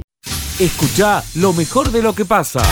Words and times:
Escucha 0.58 1.22
lo 1.34 1.52
mejor 1.52 1.90
de 1.90 2.02
lo 2.02 2.14
que 2.14 2.24
pasa. 2.24 2.62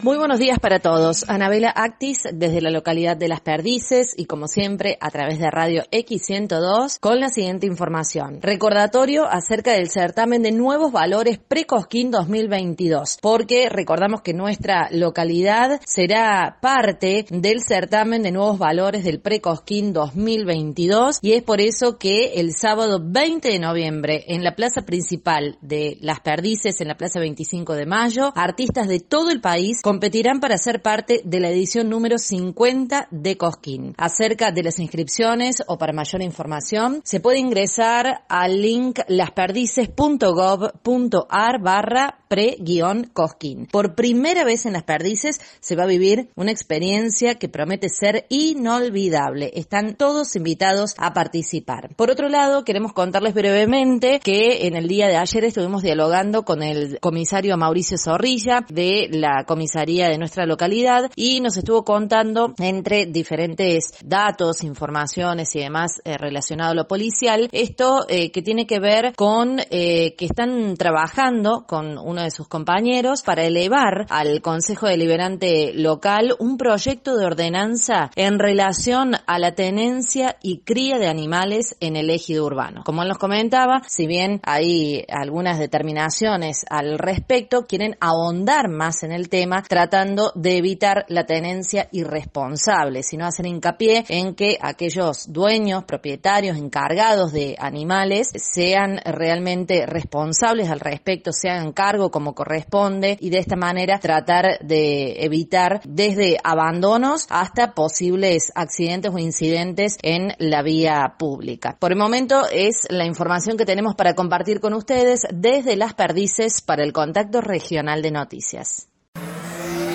Muy 0.00 0.16
buenos 0.16 0.38
días 0.38 0.60
para 0.60 0.78
todos. 0.78 1.28
Anabela 1.28 1.70
Actis 1.70 2.20
desde 2.32 2.60
la 2.60 2.70
localidad 2.70 3.16
de 3.16 3.26
Las 3.26 3.40
Perdices 3.40 4.14
y 4.16 4.26
como 4.26 4.46
siempre 4.46 4.96
a 5.00 5.10
través 5.10 5.40
de 5.40 5.50
Radio 5.50 5.82
X102 5.90 7.00
con 7.00 7.18
la 7.18 7.30
siguiente 7.30 7.66
información. 7.66 8.40
Recordatorio 8.40 9.26
acerca 9.28 9.72
del 9.72 9.90
certamen 9.90 10.42
de 10.42 10.52
nuevos 10.52 10.92
valores 10.92 11.38
Precosquín 11.38 12.12
2022 12.12 13.18
porque 13.20 13.68
recordamos 13.68 14.20
que 14.20 14.34
nuestra 14.34 14.88
localidad 14.92 15.80
será 15.84 16.58
parte 16.62 17.26
del 17.30 17.62
certamen 17.66 18.22
de 18.22 18.30
nuevos 18.30 18.56
valores 18.56 19.02
del 19.02 19.20
Precosquín 19.20 19.92
2022 19.92 21.18
y 21.22 21.32
es 21.32 21.42
por 21.42 21.60
eso 21.60 21.98
que 21.98 22.34
el 22.34 22.52
sábado 22.52 23.00
20 23.04 23.48
de 23.48 23.58
noviembre 23.58 24.24
en 24.28 24.44
la 24.44 24.54
plaza 24.54 24.82
principal 24.82 25.58
de 25.60 25.98
Las 26.00 26.20
Perdices 26.20 26.80
en 26.80 26.86
la 26.86 26.96
plaza 26.96 27.18
25 27.18 27.74
de 27.74 27.86
mayo 27.86 28.32
artistas 28.36 28.86
de 28.86 29.00
todo 29.00 29.32
el 29.32 29.40
país 29.40 29.82
competirán 29.88 30.40
para 30.40 30.58
ser 30.58 30.82
parte 30.82 31.22
de 31.24 31.40
la 31.40 31.48
edición 31.48 31.88
número 31.88 32.18
50 32.18 33.08
de 33.10 33.38
Cosquín. 33.38 33.94
Acerca 33.96 34.52
de 34.52 34.62
las 34.62 34.80
inscripciones 34.80 35.62
o 35.66 35.78
para 35.78 35.94
mayor 35.94 36.20
información, 36.20 37.00
se 37.04 37.20
puede 37.20 37.38
ingresar 37.38 38.22
al 38.28 38.60
link 38.60 38.98
lasperdices.gov.ar 39.08 41.62
barra 41.62 42.18
pre-cosquín. 42.28 43.66
Por 43.72 43.94
primera 43.94 44.44
vez 44.44 44.66
en 44.66 44.74
Las 44.74 44.82
Perdices 44.82 45.40
se 45.60 45.74
va 45.74 45.84
a 45.84 45.86
vivir 45.86 46.28
una 46.34 46.50
experiencia 46.50 47.36
que 47.36 47.48
promete 47.48 47.88
ser 47.88 48.26
inolvidable. 48.28 49.52
Están 49.54 49.94
todos 49.94 50.36
invitados 50.36 50.96
a 50.98 51.14
participar. 51.14 51.94
Por 51.96 52.10
otro 52.10 52.28
lado, 52.28 52.62
queremos 52.62 52.92
contarles 52.92 53.32
brevemente 53.32 54.20
que 54.22 54.66
en 54.66 54.76
el 54.76 54.86
día 54.86 55.06
de 55.06 55.16
ayer 55.16 55.44
estuvimos 55.44 55.82
dialogando 55.82 56.44
con 56.44 56.62
el 56.62 57.00
comisario 57.00 57.56
Mauricio 57.56 57.96
Zorrilla 57.96 58.66
de 58.68 59.08
la 59.10 59.44
comisaría 59.46 59.77
de 59.86 60.18
nuestra 60.18 60.44
localidad 60.44 61.10
y 61.14 61.40
nos 61.40 61.56
estuvo 61.56 61.84
contando 61.84 62.52
entre 62.58 63.06
diferentes 63.06 63.94
datos, 64.04 64.64
informaciones 64.64 65.54
y 65.54 65.60
demás 65.60 66.02
eh, 66.04 66.18
relacionado 66.18 66.72
a 66.72 66.74
lo 66.74 66.88
policial, 66.88 67.48
esto 67.52 68.04
eh, 68.08 68.32
que 68.32 68.42
tiene 68.42 68.66
que 68.66 68.80
ver 68.80 69.14
con 69.14 69.60
eh, 69.70 70.16
que 70.16 70.24
están 70.24 70.76
trabajando 70.76 71.64
con 71.66 71.96
uno 71.96 72.22
de 72.22 72.32
sus 72.32 72.48
compañeros 72.48 73.22
para 73.22 73.44
elevar 73.44 74.06
al 74.08 74.42
Consejo 74.42 74.88
Deliberante 74.88 75.72
local 75.74 76.34
un 76.40 76.56
proyecto 76.56 77.16
de 77.16 77.26
ordenanza 77.26 78.10
en 78.16 78.40
relación 78.40 79.14
a 79.26 79.38
la 79.38 79.54
tenencia 79.54 80.36
y 80.42 80.58
cría 80.58 80.98
de 80.98 81.06
animales 81.06 81.76
en 81.78 81.94
el 81.94 82.10
ejido 82.10 82.44
urbano. 82.44 82.82
Como 82.84 83.02
él 83.02 83.08
nos 83.08 83.18
comentaba, 83.18 83.82
si 83.86 84.08
bien 84.08 84.40
hay 84.42 85.04
algunas 85.08 85.60
determinaciones 85.60 86.66
al 86.68 86.98
respecto, 86.98 87.66
quieren 87.66 87.96
ahondar 88.00 88.68
más 88.68 89.02
en 89.04 89.12
el 89.12 89.28
tema 89.28 89.62
tratando 89.68 90.32
de 90.34 90.56
evitar 90.56 91.04
la 91.08 91.26
tenencia 91.26 91.88
irresponsable, 91.92 93.02
sino 93.02 93.26
hacer 93.26 93.46
hincapié 93.46 94.04
en 94.08 94.34
que 94.34 94.58
aquellos 94.60 95.32
dueños, 95.32 95.84
propietarios, 95.84 96.56
encargados 96.56 97.32
de 97.32 97.56
animales 97.58 98.30
sean 98.34 99.00
realmente 99.04 99.86
responsables 99.86 100.70
al 100.70 100.80
respecto, 100.80 101.32
se 101.32 101.50
hagan 101.50 101.72
cargo 101.72 102.10
como 102.10 102.34
corresponde 102.34 103.16
y 103.20 103.30
de 103.30 103.38
esta 103.38 103.56
manera 103.56 103.98
tratar 103.98 104.58
de 104.60 105.24
evitar 105.24 105.80
desde 105.84 106.38
abandonos 106.42 107.26
hasta 107.30 107.74
posibles 107.74 108.52
accidentes 108.54 109.12
o 109.14 109.18
incidentes 109.18 109.98
en 110.02 110.32
la 110.38 110.62
vía 110.62 111.14
pública. 111.18 111.76
Por 111.78 111.92
el 111.92 111.98
momento 111.98 112.46
es 112.50 112.86
la 112.90 113.04
información 113.04 113.56
que 113.56 113.66
tenemos 113.66 113.94
para 113.94 114.14
compartir 114.14 114.60
con 114.60 114.74
ustedes 114.74 115.26
desde 115.32 115.76
Las 115.76 115.94
Perdices 115.94 116.62
para 116.62 116.82
el 116.82 116.92
Contacto 116.92 117.40
Regional 117.40 118.02
de 118.02 118.10
Noticias. 118.10 118.88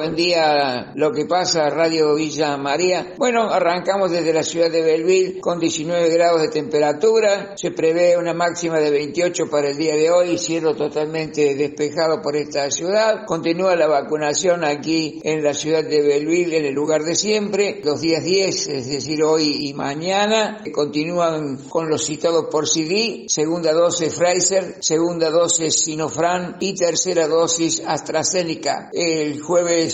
Buen 0.00 0.14
día, 0.14 0.92
lo 0.94 1.10
que 1.10 1.26
pasa, 1.26 1.70
Radio 1.70 2.14
Villa 2.14 2.56
María. 2.56 3.14
Bueno, 3.18 3.50
arrancamos 3.50 4.12
desde 4.12 4.32
la 4.32 4.44
ciudad 4.44 4.70
de 4.70 4.80
Belville 4.80 5.40
con 5.40 5.58
19 5.58 6.08
grados 6.10 6.40
de 6.40 6.50
temperatura. 6.50 7.54
Se 7.56 7.72
prevé 7.72 8.16
una 8.16 8.32
máxima 8.32 8.78
de 8.78 8.92
28 8.92 9.50
para 9.50 9.70
el 9.70 9.76
día 9.76 9.96
de 9.96 10.08
hoy, 10.08 10.38
cielo 10.38 10.76
totalmente 10.76 11.52
despejado 11.56 12.22
por 12.22 12.36
esta 12.36 12.70
ciudad. 12.70 13.26
Continúa 13.26 13.74
la 13.74 13.88
vacunación 13.88 14.62
aquí 14.62 15.20
en 15.24 15.42
la 15.42 15.52
ciudad 15.52 15.82
de 15.82 16.00
Belville, 16.00 16.58
en 16.58 16.66
el 16.66 16.74
lugar 16.74 17.02
de 17.02 17.16
siempre. 17.16 17.80
Los 17.82 18.00
días 18.00 18.22
10, 18.22 18.68
es 18.68 18.88
decir, 18.88 19.24
hoy 19.24 19.66
y 19.68 19.74
mañana, 19.74 20.62
continúan 20.72 21.56
con 21.68 21.88
los 21.88 22.04
citados 22.04 22.46
por 22.52 22.68
CD, 22.68 23.24
segunda 23.26 23.72
dosis 23.72 24.14
Pfizer, 24.14 24.76
segunda 24.78 25.28
dosis 25.28 25.74
Sinofran 25.80 26.56
y 26.60 26.76
tercera 26.76 27.26
dosis 27.26 27.82
AstraZeneca. 27.84 28.90
El 28.92 29.40
jueves 29.40 29.87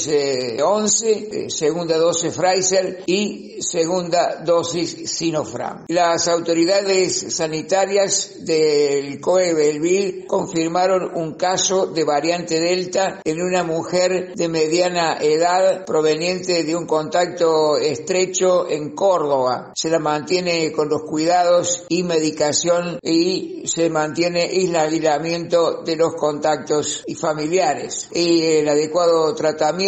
11, 0.63 1.11
eh, 1.11 1.51
segunda 1.51 1.97
dosis 1.97 2.35
Pfizer 2.37 3.03
y 3.07 3.59
segunda 3.61 4.43
dosis 4.45 5.11
Sinopharm. 5.11 5.85
Las 5.89 6.29
autoridades 6.29 7.35
sanitarias 7.35 8.45
del 8.45 9.21
COE 9.21 9.55
Belville 9.55 10.27
confirmaron 10.27 11.11
un 11.15 11.35
caso 11.35 11.87
de 11.87 12.05
variante 12.05 12.61
Delta 12.61 13.21
en 13.25 13.41
una 13.41 13.63
mujer 13.63 14.35
de 14.35 14.49
mediana 14.49 15.19
edad 15.21 15.85
proveniente 15.85 16.65
de 16.65 16.77
un 16.77 16.87
contacto 16.87 17.77
estrecho 17.77 18.69
en 18.69 18.95
Córdoba. 18.95 19.73
Se 19.75 19.91
la 19.91 19.99
mantiene 19.99 20.73
con 20.73 20.89
los 20.89 21.03
cuidados 21.03 21.85
y 21.89 22.03
medicación 22.03 22.99
y 23.03 23.63
se 23.67 23.89
mantiene 23.91 24.45
aislamiento 24.77 25.83
de 25.85 25.97
los 25.97 26.15
contactos 26.15 27.03
y 27.07 27.15
familiares 27.15 28.09
y 28.13 28.43
el 28.43 28.69
adecuado 28.69 29.35
tratamiento 29.35 29.84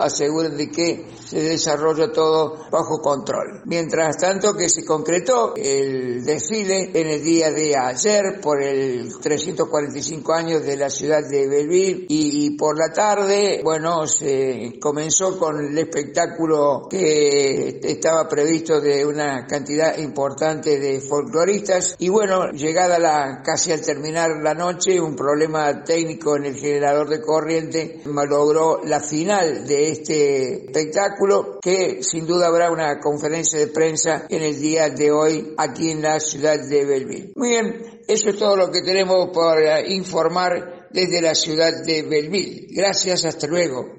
aseguran 0.00 0.56
de 0.56 0.70
que 0.70 1.04
se 1.28 1.42
desarrolla 1.42 2.10
todo 2.10 2.54
bajo 2.70 3.00
control. 3.02 3.60
Mientras 3.66 4.16
tanto 4.16 4.54
que 4.54 4.70
se 4.70 4.84
concretó 4.84 5.54
el 5.56 6.24
desfile 6.24 6.90
en 6.94 7.06
el 7.06 7.22
día 7.22 7.50
de 7.52 7.76
ayer 7.76 8.40
por 8.40 8.62
el 8.62 9.12
345 9.20 10.32
años 10.32 10.64
de 10.64 10.76
la 10.78 10.88
ciudad 10.88 11.20
de 11.28 11.46
Belleville 11.46 12.06
y, 12.08 12.56
por 12.56 12.78
la 12.78 12.90
tarde, 12.90 13.60
bueno, 13.62 14.06
se 14.06 14.78
comenzó 14.80 15.38
con 15.38 15.60
el 15.60 15.76
espectáculo 15.76 16.86
que 16.88 17.78
estaba 17.82 18.26
previsto 18.26 18.80
de 18.80 19.04
una 19.04 19.46
cantidad 19.46 19.98
importante 19.98 20.78
de 20.78 21.00
folcloristas 21.00 21.96
y 21.98 22.08
bueno, 22.08 22.52
llegada 22.52 22.98
la 22.98 23.42
casi 23.44 23.72
al 23.72 23.82
terminar 23.82 24.30
la 24.42 24.54
noche, 24.54 24.98
un 24.98 25.14
problema 25.14 25.84
técnico 25.84 26.36
en 26.36 26.46
el 26.46 26.54
generador 26.54 27.08
de 27.10 27.20
corriente 27.20 28.00
malogró 28.06 28.80
la 28.84 29.00
final 29.00 29.66
de 29.66 29.90
este 29.90 30.64
espectáculo 30.66 31.17
que 31.60 32.02
sin 32.02 32.26
duda 32.26 32.48
habrá 32.48 32.70
una 32.70 32.98
conferencia 33.00 33.58
de 33.58 33.68
prensa 33.68 34.26
en 34.28 34.42
el 34.42 34.60
día 34.60 34.90
de 34.90 35.10
hoy 35.10 35.54
aquí 35.58 35.90
en 35.90 36.02
la 36.02 36.20
ciudad 36.20 36.56
de 36.58 36.84
Belleville. 36.84 37.32
Muy 37.36 37.50
bien, 37.50 38.00
eso 38.08 38.30
es 38.30 38.38
todo 38.38 38.56
lo 38.56 38.70
que 38.70 38.82
tenemos 38.82 39.30
para 39.34 39.86
informar 39.86 40.86
desde 40.90 41.20
la 41.20 41.34
ciudad 41.34 41.72
de 41.84 42.02
Belleville. 42.02 42.66
Gracias, 42.70 43.24
hasta 43.24 43.46
luego. 43.46 43.98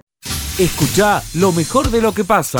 Escucha 0.57 1.21
lo 1.35 1.51
mejor 1.51 1.89
de 1.89 2.01
lo 2.01 2.13
que 2.13 2.23
pasa. 2.23 2.59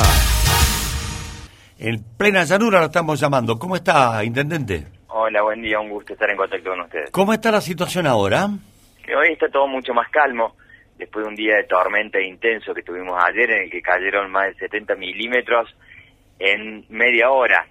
En 1.78 2.02
plena 2.16 2.44
llanura 2.44 2.80
lo 2.80 2.86
estamos 2.86 3.18
llamando. 3.18 3.58
¿Cómo 3.58 3.76
está, 3.76 4.22
intendente? 4.22 4.86
Hola, 5.08 5.42
buen 5.42 5.62
día, 5.62 5.80
un 5.80 5.90
gusto 5.90 6.12
estar 6.12 6.30
en 6.30 6.36
contacto 6.36 6.70
con 6.70 6.80
ustedes. 6.80 7.10
¿Cómo 7.10 7.32
está 7.32 7.50
la 7.50 7.60
situación 7.60 8.06
ahora? 8.06 8.48
Que 9.04 9.16
hoy 9.16 9.32
está 9.32 9.48
todo 9.48 9.66
mucho 9.66 9.92
más 9.92 10.08
calmo, 10.10 10.54
después 11.00 11.24
de 11.24 11.30
un 11.30 11.34
día 11.34 11.56
de 11.56 11.64
tormenta 11.64 12.20
intenso 12.20 12.72
que 12.72 12.82
tuvimos 12.82 13.20
ayer, 13.22 13.50
en 13.50 13.62
el 13.64 13.70
que 13.70 13.82
cayeron 13.82 14.30
más 14.30 14.46
de 14.46 14.54
70 14.54 14.94
milímetros 14.94 15.74
en 16.38 16.84
media 16.88 17.30
hora. 17.30 17.66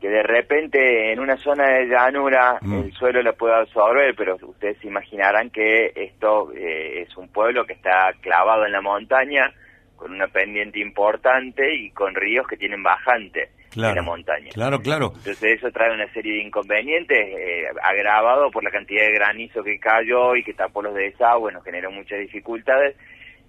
Que 0.00 0.08
de 0.08 0.22
repente 0.22 1.12
en 1.12 1.18
una 1.18 1.36
zona 1.38 1.66
de 1.68 1.86
llanura 1.86 2.58
mm. 2.60 2.78
el 2.84 2.92
suelo 2.92 3.22
lo 3.22 3.34
puede 3.34 3.54
absorber, 3.54 4.14
pero 4.14 4.36
ustedes 4.42 4.78
se 4.78 4.86
imaginarán 4.86 5.50
que 5.50 5.92
esto 5.96 6.52
eh, 6.52 7.02
es 7.02 7.16
un 7.16 7.28
pueblo 7.28 7.64
que 7.64 7.72
está 7.72 8.12
clavado 8.20 8.66
en 8.66 8.72
la 8.72 8.82
montaña, 8.82 9.52
con 9.96 10.12
una 10.12 10.28
pendiente 10.28 10.78
importante 10.78 11.74
y 11.74 11.90
con 11.90 12.14
ríos 12.14 12.46
que 12.46 12.58
tienen 12.58 12.82
bajante 12.82 13.55
en 13.76 13.94
la 13.94 14.02
montaña. 14.02 14.50
Claro, 14.52 14.80
claro. 14.80 15.12
Entonces 15.16 15.58
eso 15.58 15.70
trae 15.70 15.92
una 15.92 16.10
serie 16.12 16.34
de 16.34 16.42
inconvenientes, 16.42 17.18
eh, 17.18 17.66
agravado 17.82 18.50
por 18.50 18.64
la 18.64 18.70
cantidad 18.70 19.02
de 19.02 19.12
granizo 19.12 19.62
que 19.62 19.78
cayó 19.78 20.34
y 20.36 20.42
que 20.42 20.54
tapó 20.54 20.82
los 20.82 20.94
desagües, 20.94 21.54
nos 21.54 21.64
generó 21.64 21.90
muchas 21.90 22.18
dificultades 22.20 22.96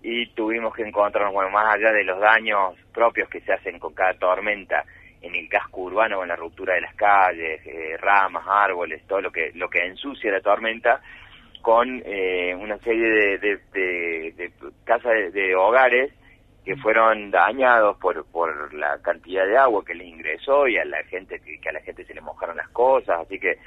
y 0.03 0.27
tuvimos 0.27 0.73
que 0.75 0.83
encontrarnos, 0.83 1.33
bueno, 1.33 1.49
más 1.49 1.75
allá 1.75 1.91
de 1.91 2.03
los 2.03 2.19
daños 2.19 2.75
propios 2.93 3.29
que 3.29 3.41
se 3.41 3.53
hacen 3.53 3.79
con 3.79 3.93
cada 3.93 4.13
tormenta 4.13 4.83
en 5.21 5.35
el 5.35 5.49
casco 5.49 5.81
urbano, 5.81 6.17
con 6.17 6.27
la 6.27 6.35
ruptura 6.35 6.75
de 6.75 6.81
las 6.81 6.95
calles, 6.95 7.65
eh, 7.65 7.97
ramas, 7.97 8.43
árboles, 8.47 9.01
todo 9.07 9.21
lo 9.21 9.31
que, 9.31 9.51
lo 9.55 9.69
que 9.69 9.79
ensucia 9.79 10.31
la 10.31 10.41
tormenta, 10.41 11.01
con 11.61 12.01
eh, 12.05 12.55
una 12.55 12.77
serie 12.79 13.09
de, 13.09 13.37
de, 13.39 14.31
de 14.37 14.51
casas 14.85 15.33
de 15.33 15.55
hogares 15.55 16.13
que 16.67 16.75
fueron 16.75 17.31
dañados 17.31 17.95
por, 17.95 18.25
por 18.25 18.73
la 18.73 18.97
cantidad 19.01 19.47
de 19.47 19.57
agua 19.57 19.85
que 19.85 19.95
le 19.95 20.03
ingresó 20.03 20.67
y 20.67 20.77
a 20.77 20.83
la 20.83 21.01
gente 21.05 21.39
que, 21.39 21.69
a 21.69 21.71
la 21.71 21.79
gente 21.79 22.03
se 22.03 22.13
le 22.13 22.19
mojaron 22.19 22.57
las 22.57 22.67
cosas. 22.71 23.21
Así 23.21 23.39
que 23.39 23.57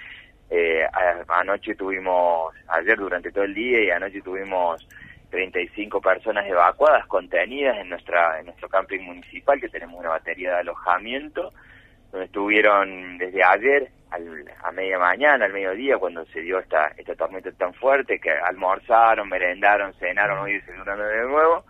eh, 0.50 0.86
anoche 1.28 1.74
tuvimos 1.76 2.54
ayer 2.68 2.98
durante 2.98 3.32
todo 3.32 3.44
el 3.44 3.54
día 3.54 3.82
y 3.84 3.90
anoche 3.90 4.20
tuvimos 4.20 4.86
35 5.30 5.98
personas 6.02 6.46
evacuadas 6.46 7.06
contenidas 7.06 7.78
en 7.78 7.88
nuestra 7.88 8.38
en 8.38 8.44
nuestro 8.44 8.68
camping 8.68 9.00
municipal 9.00 9.58
que 9.58 9.70
tenemos 9.70 9.98
una 9.98 10.10
batería 10.10 10.50
de 10.50 10.58
alojamiento 10.58 11.54
donde 12.12 12.26
estuvieron 12.26 13.16
desde 13.16 13.42
ayer 13.42 13.90
a 14.10 14.72
media 14.72 14.98
mañana, 14.98 15.46
al 15.46 15.54
mediodía, 15.54 15.96
cuando 15.96 16.26
se 16.26 16.40
dio 16.42 16.58
esta, 16.58 16.88
esta 16.98 17.14
tormenta 17.14 17.50
tan 17.52 17.72
fuerte, 17.72 18.18
que 18.18 18.30
almorzaron, 18.30 19.26
merendaron, 19.28 19.94
cenaron, 19.94 20.40
hoy 20.40 20.54
desayunaron 20.54 21.08
de 21.08 21.28
nuevo, 21.28 21.64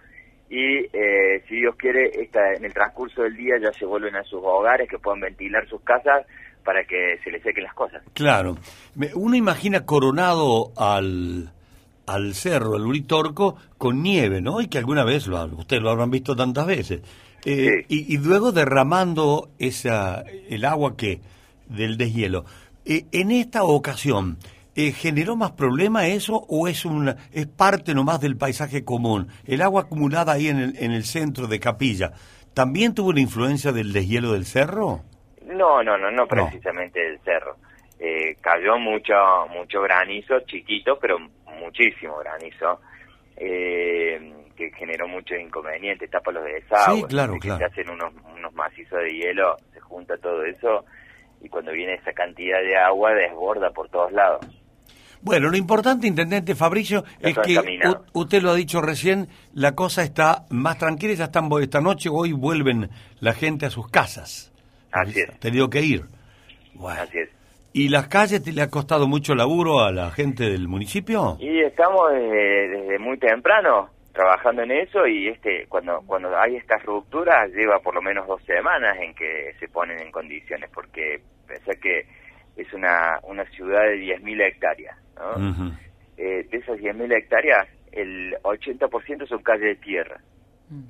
y 0.50 0.78
eh, 0.92 1.44
si 1.48 1.60
Dios 1.60 1.76
quiere, 1.76 2.10
esta, 2.20 2.54
en 2.54 2.64
el 2.64 2.74
transcurso 2.74 3.22
del 3.22 3.36
día 3.36 3.54
ya 3.62 3.72
se 3.78 3.86
vuelven 3.86 4.16
a 4.16 4.24
sus 4.24 4.40
hogares, 4.42 4.90
que 4.90 4.98
puedan 4.98 5.20
ventilar 5.20 5.68
sus 5.68 5.80
casas 5.82 6.26
para 6.64 6.82
que 6.84 7.18
se 7.22 7.30
les 7.30 7.40
sequen 7.42 7.62
las 7.62 7.74
cosas. 7.74 8.02
Claro. 8.14 8.56
Uno 9.14 9.36
imagina 9.36 9.86
coronado 9.86 10.72
al, 10.76 11.52
al 12.06 12.34
cerro, 12.34 12.74
al 12.74 12.84
Uritorco, 12.84 13.56
con 13.78 14.02
nieve, 14.02 14.40
¿no? 14.40 14.60
Y 14.60 14.66
que 14.66 14.78
alguna 14.78 15.04
vez, 15.04 15.28
lo, 15.28 15.40
ustedes 15.44 15.82
lo 15.82 15.90
habrán 15.90 16.10
visto 16.10 16.34
tantas 16.34 16.66
veces. 16.66 17.00
Eh, 17.44 17.84
y, 17.88 18.12
y, 18.12 18.18
luego 18.18 18.50
derramando 18.50 19.50
esa, 19.58 20.24
el 20.48 20.64
agua 20.64 20.96
que 20.96 21.20
del 21.68 21.96
deshielo. 21.96 22.44
Eh, 22.84 23.04
en 23.12 23.30
esta 23.30 23.62
ocasión, 23.62 24.36
eh, 24.76 24.92
¿generó 24.92 25.36
más 25.36 25.52
problema 25.52 26.06
eso 26.06 26.44
o 26.48 26.68
es, 26.68 26.84
una, 26.84 27.16
es 27.32 27.46
parte 27.46 27.94
nomás 27.94 28.20
del 28.20 28.36
paisaje 28.36 28.84
común? 28.84 29.28
El 29.46 29.62
agua 29.62 29.82
acumulada 29.82 30.32
ahí 30.32 30.48
en 30.48 30.58
el, 30.58 30.76
en 30.78 30.92
el 30.92 31.04
centro 31.04 31.46
de 31.46 31.60
Capilla, 31.60 32.12
¿también 32.54 32.94
tuvo 32.94 33.10
una 33.10 33.20
influencia 33.20 33.72
del 33.72 33.92
deshielo 33.92 34.32
del 34.32 34.46
cerro? 34.46 35.02
No, 35.44 35.82
no, 35.82 35.98
no, 35.98 36.10
no 36.10 36.26
precisamente 36.26 37.00
del 37.00 37.18
cerro. 37.20 37.56
Eh, 37.98 38.36
cayó 38.40 38.78
mucho, 38.78 39.14
mucho 39.50 39.82
granizo, 39.82 40.40
chiquito, 40.40 40.98
pero 40.98 41.18
muchísimo 41.58 42.16
granizo, 42.18 42.80
eh, 43.36 44.32
que 44.56 44.70
generó 44.70 45.06
muchos 45.06 45.38
inconvenientes, 45.38 46.10
tapa 46.10 46.32
los 46.32 46.44
desagües, 46.44 47.00
sí, 47.00 47.06
claro, 47.08 47.34
claro. 47.38 47.58
se 47.58 47.64
hacen 47.64 47.90
unos, 47.90 48.14
unos 48.36 48.54
macizos 48.54 49.00
de 49.00 49.10
hielo, 49.10 49.56
se 49.74 49.80
junta 49.80 50.16
todo 50.16 50.44
eso, 50.44 50.84
y 51.42 51.48
cuando 51.48 51.72
viene 51.72 51.94
esa 51.94 52.12
cantidad 52.12 52.60
de 52.60 52.76
agua 52.76 53.12
desborda 53.12 53.70
por 53.70 53.88
todos 53.88 54.12
lados. 54.12 54.46
Bueno, 55.22 55.50
lo 55.50 55.56
importante, 55.56 56.06
Intendente 56.06 56.54
Fabricio, 56.54 57.04
es 57.20 57.36
que 57.38 57.58
usted 58.14 58.42
lo 58.42 58.50
ha 58.50 58.54
dicho 58.54 58.80
recién, 58.80 59.28
la 59.52 59.74
cosa 59.74 60.02
está 60.02 60.46
más 60.50 60.78
tranquila, 60.78 61.12
ya 61.14 61.24
están 61.24 61.50
esta 61.60 61.80
noche, 61.80 62.08
hoy 62.10 62.32
vuelven 62.32 62.88
la 63.20 63.34
gente 63.34 63.66
a 63.66 63.70
sus 63.70 63.90
casas. 63.90 64.50
Así 64.92 65.20
es. 65.20 65.38
Tenido 65.38 65.68
que 65.68 65.82
ir. 65.82 66.04
Así 66.86 67.18
es. 67.18 67.28
¿Y 67.72 67.88
las 67.88 68.08
calles 68.08 68.42
te 68.42 68.52
le 68.52 68.62
ha 68.62 68.68
costado 68.68 69.06
mucho 69.06 69.34
laburo 69.34 69.80
a 69.80 69.92
la 69.92 70.10
gente 70.10 70.50
del 70.50 70.66
municipio? 70.66 71.36
Y 71.38 71.60
estamos 71.60 72.12
desde, 72.12 72.98
muy 72.98 73.16
temprano 73.18 73.90
trabajando 74.12 74.62
en 74.62 74.72
eso 74.72 75.06
y 75.06 75.28
este 75.28 75.66
cuando 75.68 76.02
cuando 76.04 76.36
hay 76.36 76.56
estas 76.56 76.82
rupturas 76.82 77.48
lleva 77.52 77.78
por 77.78 77.94
lo 77.94 78.02
menos 78.02 78.26
dos 78.26 78.42
semanas 78.42 78.96
en 79.00 79.14
que 79.14 79.54
se 79.60 79.68
ponen 79.68 80.00
en 80.00 80.10
condiciones 80.10 80.68
porque 80.74 81.20
pensé 81.46 81.78
que 81.78 82.06
es 82.60 82.72
una, 82.72 83.18
una 83.22 83.44
ciudad 83.50 83.82
de 83.82 83.96
10.000 83.96 84.42
hectáreas 84.42 84.96
eh, 86.16 86.46
de 86.50 86.58
esas 86.58 86.78
10.000 86.78 87.16
hectáreas, 87.16 87.66
el 87.92 88.34
80% 88.42 89.26
son 89.26 89.42
calles 89.42 89.64
de 89.64 89.74
tierra, 89.76 90.20
mm. 90.68 90.82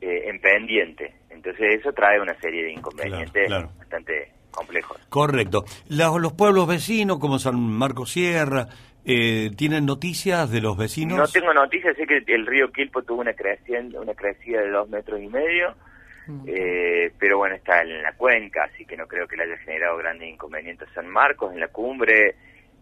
eh, 0.00 0.28
en 0.28 0.40
pendiente. 0.40 1.14
Entonces 1.30 1.80
eso 1.80 1.92
trae 1.92 2.20
una 2.20 2.38
serie 2.40 2.64
de 2.64 2.72
inconvenientes 2.72 3.50
bastante 3.78 4.32
complejos. 4.50 4.98
Correcto. 5.08 5.64
Los, 5.88 6.32
pueblos 6.32 6.66
vecinos, 6.66 7.18
como 7.18 7.38
San 7.38 7.58
Marcos 7.58 8.12
Sierra, 8.12 8.68
eh, 9.04 9.50
¿tienen 9.56 9.86
noticias 9.86 10.50
de 10.50 10.60
los 10.60 10.76
vecinos? 10.76 11.18
No 11.18 11.26
tengo 11.28 11.54
noticias, 11.54 11.96
sé 11.96 12.06
que 12.06 12.22
el 12.26 12.46
río 12.46 12.70
Quilpo 12.70 13.02
tuvo 13.02 13.20
una, 13.20 13.32
creciente, 13.32 13.98
una 13.98 14.14
crecida 14.14 14.60
de 14.60 14.70
dos 14.70 14.88
metros 14.88 15.20
y 15.22 15.28
medio, 15.28 15.74
mm. 16.28 16.44
pero 17.18 17.38
bueno, 17.38 17.54
está 17.54 17.82
en 17.82 18.02
la 18.02 18.12
cuenca, 18.12 18.64
así 18.64 18.84
que 18.84 18.96
no 18.96 19.06
creo 19.06 19.26
que 19.26 19.36
le 19.36 19.44
haya 19.44 19.56
generado 19.58 19.96
grandes 19.96 20.28
inconvenientes 20.28 20.88
San 20.94 21.08
Marcos, 21.08 21.52
en 21.52 21.60
la 21.60 21.68
cumbre, 21.68 22.36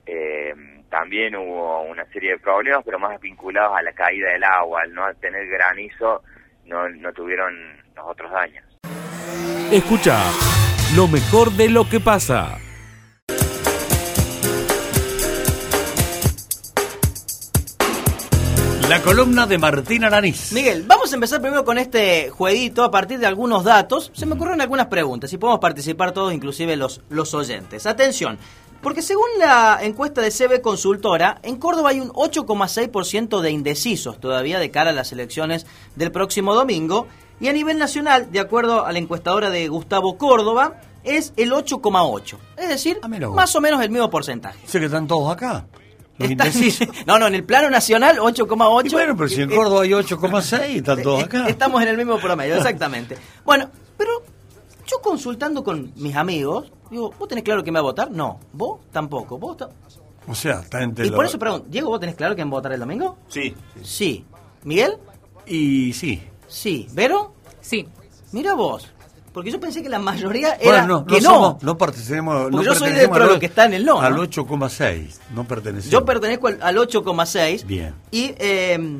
eh, 0.06 0.54
también 0.88 1.34
hubo 1.34 1.82
una 1.82 2.04
serie 2.06 2.32
de 2.32 2.38
problemas, 2.38 2.82
pero 2.84 2.98
más 2.98 3.20
vinculados 3.20 3.76
a 3.76 3.82
la 3.82 3.92
caída 3.92 4.30
del 4.30 4.44
agua. 4.44 4.82
Al 4.82 4.94
no 4.94 5.02
tener 5.14 5.46
granizo, 5.48 6.22
no, 6.64 6.88
no 6.88 7.12
tuvieron 7.12 7.54
los 7.94 8.06
otros 8.06 8.30
daños. 8.30 8.64
Escucha 9.72 10.16
lo 10.94 11.08
mejor 11.08 11.50
de 11.50 11.68
lo 11.68 11.88
que 11.88 11.98
pasa. 11.98 12.58
La 18.88 19.02
columna 19.02 19.46
de 19.46 19.58
Martín 19.58 20.04
Aranís. 20.04 20.52
Miguel, 20.52 20.84
vamos 20.86 21.10
a 21.10 21.16
empezar 21.16 21.40
primero 21.40 21.64
con 21.64 21.76
este 21.76 22.30
jueguito 22.30 22.84
a 22.84 22.90
partir 22.92 23.18
de 23.18 23.26
algunos 23.26 23.64
datos. 23.64 24.12
Se 24.14 24.26
me 24.26 24.34
ocurrieron 24.34 24.60
algunas 24.60 24.86
preguntas 24.86 25.32
y 25.32 25.38
podemos 25.38 25.58
participar 25.58 26.12
todos, 26.12 26.32
inclusive 26.32 26.76
los, 26.76 27.00
los 27.08 27.34
oyentes. 27.34 27.84
Atención, 27.84 28.38
porque 28.82 29.02
según 29.02 29.26
la 29.40 29.80
encuesta 29.82 30.20
de 30.20 30.30
CB 30.30 30.60
Consultora, 30.60 31.40
en 31.42 31.56
Córdoba 31.56 31.90
hay 31.90 31.98
un 31.98 32.10
8,6% 32.10 33.40
de 33.40 33.50
indecisos 33.50 34.20
todavía 34.20 34.60
de 34.60 34.70
cara 34.70 34.90
a 34.90 34.92
las 34.92 35.10
elecciones 35.10 35.66
del 35.96 36.12
próximo 36.12 36.54
domingo. 36.54 37.08
Y 37.40 37.48
a 37.48 37.52
nivel 37.52 37.78
nacional, 37.78 38.30
de 38.30 38.38
acuerdo 38.38 38.86
a 38.86 38.92
la 38.92 39.00
encuestadora 39.00 39.50
de 39.50 39.66
Gustavo 39.66 40.16
Córdoba, 40.16 40.80
es 41.02 41.32
el 41.36 41.50
8,8. 41.50 42.36
Es 42.56 42.68
decir, 42.68 43.00
ah, 43.02 43.08
más 43.08 43.56
o 43.56 43.60
menos 43.60 43.82
el 43.82 43.90
mismo 43.90 44.08
porcentaje. 44.10 44.60
¿Se 44.64 44.78
que 44.78 44.86
están 44.86 45.08
todos 45.08 45.32
acá? 45.32 45.66
Los 46.18 46.30
Está- 46.30 46.46
indecisos. 46.46 46.88
no, 47.06 47.18
no, 47.18 47.26
en 47.26 47.34
el 47.34 47.44
plano 47.44 47.68
nacional 47.70 48.18
8,8. 48.18 48.86
Y 48.86 48.88
bueno, 48.90 49.16
pero 49.16 49.28
si 49.28 49.42
en 49.42 49.50
Córdoba 49.50 49.82
hay 49.82 49.90
8,6, 49.92 50.60
están 50.76 51.02
todos 51.02 51.24
acá. 51.24 51.46
Estamos 51.48 51.82
en 51.82 51.88
el 51.88 51.96
mismo 51.96 52.18
promedio, 52.18 52.54
exactamente. 52.56 53.16
Bueno, 53.44 53.70
pero 53.96 54.10
yo 54.86 55.00
consultando 55.02 55.62
con 55.62 55.92
mis 55.96 56.14
amigos, 56.16 56.72
digo, 56.90 57.12
¿vos 57.18 57.28
tenés 57.28 57.44
claro 57.44 57.62
quién 57.62 57.74
va 57.74 57.80
a 57.80 57.82
votar? 57.82 58.10
No. 58.10 58.40
¿Vos? 58.52 58.80
Tampoco. 58.92 59.38
¿Vos 59.38 59.56
ta- 59.58 59.68
O 60.28 60.34
sea, 60.34 60.60
está 60.60 60.82
entre 60.82 61.06
Y 61.06 61.08
los- 61.10 61.16
por 61.16 61.24
eso 61.26 61.38
pregunto, 61.38 61.66
Diego, 61.68 61.88
¿vos 61.90 62.00
tenés 62.00 62.14
claro 62.14 62.34
quién 62.34 62.48
va 62.48 62.52
a 62.52 62.58
votar 62.58 62.72
el 62.72 62.80
domingo? 62.80 63.18
Sí. 63.28 63.54
Sí. 63.82 64.24
¿Miguel? 64.64 64.96
Y 65.46 65.92
sí. 65.92 66.22
Sí. 66.48 66.88
¿Vero? 66.92 67.34
Sí. 67.60 67.86
Mira 68.32 68.54
vos. 68.54 68.88
Porque 69.36 69.50
yo 69.50 69.60
pensé 69.60 69.82
que 69.82 69.90
la 69.90 69.98
mayoría 69.98 70.54
era 70.54 70.78
Bueno, 70.86 70.86
no, 71.00 71.04
que 71.04 71.20
no, 71.20 71.28
no. 71.28 71.34
somos- 71.34 71.62
no 71.62 71.76
pertenecemos. 71.76 72.50
No 72.50 72.62
yo 72.62 72.74
soy 72.74 72.92
dentro 72.92 73.26
de 73.26 73.34
lo 73.34 73.38
que 73.38 73.44
está 73.44 73.66
en 73.66 73.74
el 73.74 73.84
no, 73.84 74.00
Al 74.00 74.16
¿no? 74.16 74.22
8,6. 74.22 75.18
No 75.34 75.44
pertenecemos. 75.44 75.90
Yo 75.92 76.06
pertenezco 76.06 76.46
al, 76.46 76.58
al 76.62 76.76
8,6. 76.78 77.66
Bien. 77.66 77.94
Y 78.10 78.32
eh, 78.38 78.98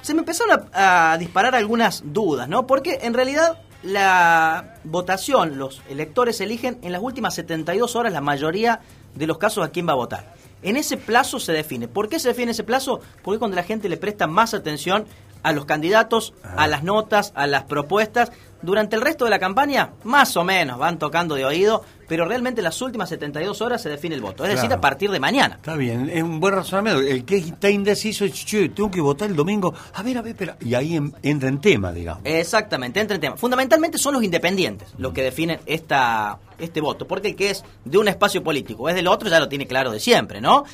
se 0.00 0.14
me 0.14 0.20
empezaron 0.20 0.58
a, 0.72 1.12
a 1.12 1.18
disparar 1.18 1.54
algunas 1.54 2.02
dudas, 2.02 2.48
¿no? 2.48 2.66
Porque 2.66 3.00
en 3.02 3.12
realidad 3.12 3.58
la 3.82 4.76
votación, 4.84 5.58
los 5.58 5.82
electores 5.90 6.40
eligen 6.40 6.78
en 6.80 6.90
las 6.90 7.02
últimas 7.02 7.34
72 7.34 7.94
horas 7.94 8.10
la 8.10 8.22
mayoría 8.22 8.80
de 9.14 9.26
los 9.26 9.36
casos 9.36 9.66
a 9.66 9.68
quién 9.68 9.86
va 9.86 9.92
a 9.92 9.96
votar. 9.96 10.32
En 10.62 10.78
ese 10.78 10.96
plazo 10.96 11.38
se 11.38 11.52
define. 11.52 11.88
¿Por 11.88 12.08
qué 12.08 12.18
se 12.18 12.28
define 12.28 12.52
ese 12.52 12.64
plazo? 12.64 13.00
Porque 13.22 13.34
es 13.36 13.38
cuando 13.38 13.54
la 13.54 13.64
gente 13.64 13.90
le 13.90 13.98
presta 13.98 14.26
más 14.26 14.54
atención 14.54 15.04
a 15.44 15.52
los 15.52 15.64
candidatos, 15.66 16.34
a 16.56 16.66
las 16.66 16.82
notas, 16.82 17.30
a 17.36 17.46
las 17.46 17.62
propuestas. 17.62 18.32
Durante 18.62 18.96
el 18.96 19.02
resto 19.02 19.24
de 19.26 19.30
la 19.30 19.38
campaña, 19.38 19.90
más 20.04 20.36
o 20.38 20.42
menos, 20.42 20.78
van 20.78 20.98
tocando 20.98 21.34
de 21.34 21.44
oído, 21.44 21.84
pero 22.08 22.24
realmente 22.24 22.60
en 22.62 22.64
las 22.64 22.80
últimas 22.80 23.10
72 23.10 23.60
horas 23.60 23.82
se 23.82 23.90
define 23.90 24.14
el 24.14 24.22
voto. 24.22 24.42
Es 24.46 24.54
decir, 24.54 24.72
a 24.72 24.80
partir 24.80 25.10
de 25.10 25.20
mañana. 25.20 25.56
Está 25.56 25.76
bien, 25.76 26.08
es 26.10 26.22
un 26.22 26.40
buen 26.40 26.54
razonamiento. 26.54 27.02
El 27.02 27.26
que 27.26 27.36
está 27.36 27.68
indeciso 27.68 28.26
che, 28.28 28.70
tengo 28.70 28.90
que 28.90 29.02
votar 29.02 29.28
el 29.28 29.36
domingo. 29.36 29.74
A 29.92 30.02
ver, 30.02 30.16
a 30.16 30.22
ver, 30.22 30.30
espera. 30.32 30.56
Y 30.62 30.72
ahí 30.74 30.96
en- 30.96 31.12
entra 31.22 31.50
en 31.50 31.60
tema, 31.60 31.92
digamos. 31.92 32.22
Exactamente, 32.24 33.00
entra 33.00 33.16
en 33.16 33.20
tema. 33.20 33.36
Fundamentalmente 33.36 33.98
son 33.98 34.14
los 34.14 34.24
independientes 34.24 34.88
los 34.96 35.12
que 35.12 35.22
definen 35.22 35.60
esta, 35.66 36.38
este 36.58 36.80
voto, 36.80 37.06
porque 37.06 37.28
el 37.28 37.36
que 37.36 37.50
es 37.50 37.62
de 37.84 37.98
un 37.98 38.08
espacio 38.08 38.42
político 38.42 38.88
es 38.88 38.94
del 38.94 39.08
otro 39.08 39.28
ya 39.28 39.40
lo 39.40 39.48
tiene 39.50 39.66
claro 39.66 39.90
de 39.92 40.00
siempre, 40.00 40.40
¿no? 40.40 40.64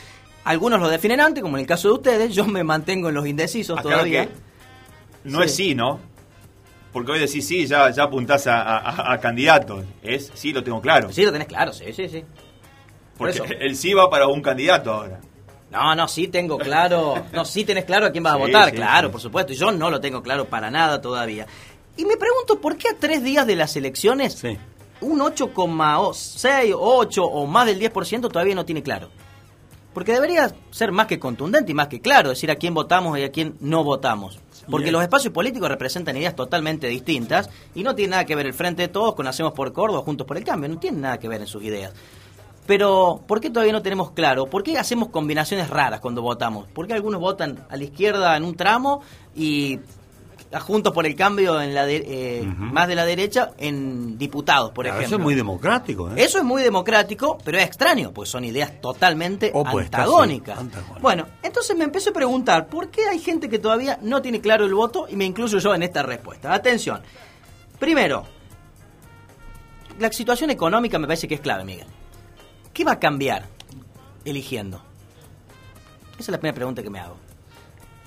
Algunos 0.45 0.79
lo 0.81 0.89
definen 0.89 1.21
antes, 1.21 1.43
como 1.43 1.57
en 1.57 1.63
el 1.63 1.67
caso 1.67 1.89
de 1.89 1.95
ustedes, 1.95 2.35
yo 2.37 2.47
me 2.47 2.63
mantengo 2.63 3.09
en 3.09 3.17
los 3.17 3.27
indecisos 3.27 3.83
todavía. 3.83 4.29
No 5.25 5.39
Sí. 5.41 5.45
es 5.45 5.55
sí, 5.55 5.75
¿no? 5.75 6.01
Porque 6.93 7.13
hoy 7.13 7.19
decís 7.21 7.47
sí, 7.47 7.67
ya, 7.67 7.91
ya 7.91 8.05
apuntás 8.05 8.47
a, 8.49 8.61
a, 8.79 9.13
a 9.13 9.21
candidatos. 9.21 9.85
Es 10.03 10.31
sí, 10.35 10.53
lo 10.53 10.63
tengo 10.65 10.81
claro. 10.81 11.13
Sí, 11.13 11.25
lo 11.25 11.31
tenés 11.33 11.47
claro, 11.49 11.73
sí, 11.73 11.93
sí, 11.93 12.09
sí. 12.09 12.25
Por 13.17 13.33
Porque 13.33 13.55
eso. 13.55 13.61
el 13.61 13.77
sí 13.77 13.93
va 13.95 14.11
para 14.11 14.27
un 14.27 14.43
candidato 14.43 14.93
ahora. 14.93 15.21
No, 15.71 15.95
no, 15.95 16.09
sí 16.09 16.27
tengo 16.27 16.59
claro. 16.59 17.27
No, 17.33 17.45
sí 17.45 17.65
tenés 17.65 17.85
claro 17.85 18.07
a 18.07 18.11
quién 18.11 18.25
vas 18.25 18.33
a 18.33 18.37
votar, 18.39 18.71
sí, 18.71 18.77
claro, 18.77 19.09
sí. 19.09 19.13
por 19.13 19.21
supuesto. 19.21 19.53
Yo 19.53 19.71
no 19.71 19.89
lo 19.91 20.01
tengo 20.01 20.21
claro 20.23 20.47
para 20.47 20.69
nada 20.71 21.01
todavía. 21.01 21.47
Y 21.97 22.05
me 22.07 22.17
pregunto, 22.17 22.61
¿por 22.61 22.77
qué 22.77 22.89
a 22.89 22.97
tres 22.99 23.23
días 23.23 23.47
de 23.47 23.55
las 23.57 23.77
elecciones 23.77 24.43
un 25.01 25.21
8,6, 25.21 26.75
8 26.77 27.25
o 27.25 27.47
más 27.47 27.67
del 27.67 27.79
10% 27.81 28.23
todavía 28.33 28.55
no 28.57 28.65
tiene 28.65 28.83
claro? 28.83 29.11
Porque 29.95 30.13
debería 30.13 30.53
ser 30.71 30.93
más 30.93 31.07
que 31.07 31.19
contundente 31.21 31.73
y 31.73 31.75
más 31.75 31.89
que 31.89 32.01
claro, 32.01 32.31
decir 32.31 32.51
a 32.51 32.57
quién 32.57 32.75
votamos 32.75 33.19
y 33.19 33.23
a 33.25 33.31
quién 33.33 33.57
no 33.61 33.85
votamos. 33.85 34.39
Porque 34.69 34.85
Bien. 34.85 34.95
los 34.95 35.03
espacios 35.03 35.33
políticos 35.33 35.69
representan 35.69 36.17
ideas 36.17 36.37
totalmente 36.37 36.87
distintas 36.87 37.49
y 37.75 37.83
no 37.83 37.95
tiene 37.95 38.11
nada 38.13 38.25
que 38.25 38.35
ver 38.35 38.47
el 38.47 38.55
Frente 38.55 38.83
de 38.83 38.89
Todos 38.89 39.15
con 39.15 39.27
Hacemos 39.27 39.53
por 39.53 39.73
Córdoba, 39.73 40.03
Juntos 40.03 40.27
por 40.27 40.37
el 40.37 40.45
Cambio, 40.45 40.69
no 40.69 40.79
tiene 40.79 40.99
nada 40.99 41.19
que 41.19 41.29
ver 41.29 41.41
en 41.41 41.47
sus 41.47 41.63
ideas. 41.63 41.93
Pero, 42.67 43.21
¿por 43.27 43.41
qué 43.41 43.51
todavía 43.51 43.73
no 43.73 43.83
tenemos 43.83 44.13
claro? 44.13 44.47
¿Por 44.47 44.63
qué 44.63 44.79
hacemos 44.79 45.09
combinaciones 45.09 45.69
raras 45.71 46.01
cuando 46.01 46.23
votamos? 46.23 46.69
¿Por 46.69 46.87
qué 46.87 46.93
algunos 46.93 47.21
votan 47.21 47.67
a 47.69 47.77
la 47.77 47.83
izquierda 47.85 48.37
en 48.37 48.45
un 48.45 48.55
tramo 48.55 49.03
y 49.35 49.81
a 50.53 50.59
Juntos 50.61 50.93
por 50.93 51.07
el 51.07 51.15
Cambio 51.15 51.61
en 51.61 51.75
la 51.75 51.87
de- 51.87 52.05
eh, 52.07 52.43
más 52.45 52.89
de 52.89 52.97
la 52.97 53.05
derecha 53.05 53.53
en 53.59 54.19
diputados, 54.19 54.73
por 54.73 54.85
Claro, 54.85 54.99
ejemplo? 54.99 55.17
Eso 55.17 55.21
es 55.21 55.23
muy 55.25 55.35
democrático, 55.37 56.11
¿eh? 56.11 56.15
Eso 56.17 56.39
es 56.39 56.45
muy 56.45 56.63
democrático, 56.63 57.39
pero 57.45 57.59
es 57.59 57.65
extraño, 57.65 58.11
pues 58.13 58.29
son 58.31 58.45
ideas 58.45 58.81
totalmente 58.81 59.53
antagónicas. 59.55 60.57
sí, 60.59 60.61
antagónicas. 60.65 61.01
Bueno, 61.03 61.27
entonces 61.43 61.77
me 61.77 61.85
empecé 61.85 62.11
a 62.11 62.13
preguntar, 62.13 62.67
¿por 62.69 62.91
qué 62.91 63.07
hay 63.09 63.21
gente 63.21 63.49
que 63.49 63.59
todavía 63.61 63.99
no 64.03 64.21
tiene 64.23 64.41
claro 64.41 64.65
el 64.65 64.75
voto? 64.75 65.07
Y 65.09 65.15
me 65.17 65.25
incluyo 65.25 65.59
yo 65.59 65.75
en 65.75 65.83
esta 65.85 66.03
respuesta. 66.03 66.53
Atención. 66.53 67.01
Primero, 67.79 68.25
la 69.99 70.11
situación 70.13 70.51
económica 70.51 70.99
me 70.99 71.07
parece 71.07 71.29
que 71.29 71.35
es 71.37 71.41
clave, 71.41 71.65
Miguel. 71.65 71.87
¿Qué 72.73 72.85
va 72.85 72.93
a 72.93 72.99
cambiar 72.99 73.47
eligiendo? 74.25 74.79
Esa 76.15 76.23
es 76.23 76.29
la 76.29 76.39
primera 76.39 76.55
pregunta 76.55 76.83
que 76.83 76.91
me 76.91 76.99
hago. 76.99 77.17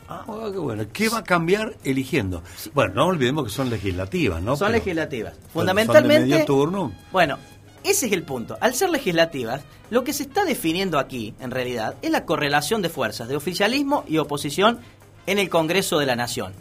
Ah, 0.08 0.26
qué 0.52 0.58
bueno. 0.60 0.86
¿Qué 0.92 1.10
va 1.10 1.20
a 1.20 1.24
cambiar 1.24 1.76
eligiendo? 1.84 2.44
Bueno, 2.74 2.94
no 2.96 3.06
olvidemos 3.08 3.46
que 3.46 3.50
son 3.52 3.70
legislativas, 3.70 4.42
¿no? 4.42 4.56
son 4.56 4.68
Pero- 4.68 4.78
legislativas. 4.80 5.34
Fundamentalmente. 5.54 6.20
Son 6.20 6.30
de 6.30 6.34
medio 6.36 6.46
turno. 6.46 6.92
Bueno, 7.12 7.38
ese 7.84 8.08
es 8.08 8.12
el 8.12 8.24
punto. 8.24 8.58
Al 8.62 8.76
ser 8.76 8.90
legislativas, 8.90 9.62
lo 9.90 10.04
que 10.04 10.14
se 10.14 10.24
está 10.24 10.46
definiendo 10.46 11.00
aquí, 11.00 11.34
en 11.40 11.52
realidad, 11.52 11.96
es 12.02 12.12
la 12.12 12.26
correlación 12.26 12.82
de 12.82 12.90
fuerzas 12.90 13.28
de 13.28 13.36
oficialismo 13.36 14.04
y 14.08 14.18
oposición 14.18 14.80
en 15.26 15.40
el 15.40 15.50
Congreso 15.50 16.00
de 16.00 16.06
la 16.06 16.16
Nación. 16.16 16.54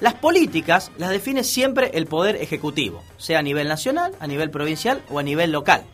Las 0.00 0.14
políticas 0.14 0.90
las 0.98 1.10
define 1.10 1.44
siempre 1.44 1.92
el 1.94 2.06
Poder 2.06 2.36
Ejecutivo, 2.36 3.02
sea 3.16 3.38
a 3.38 3.42
nivel 3.42 3.68
nacional, 3.68 4.12
a 4.18 4.26
nivel 4.26 4.50
provincial 4.50 5.02
o 5.10 5.18
a 5.18 5.22
nivel 5.22 5.52
local. 5.52 5.84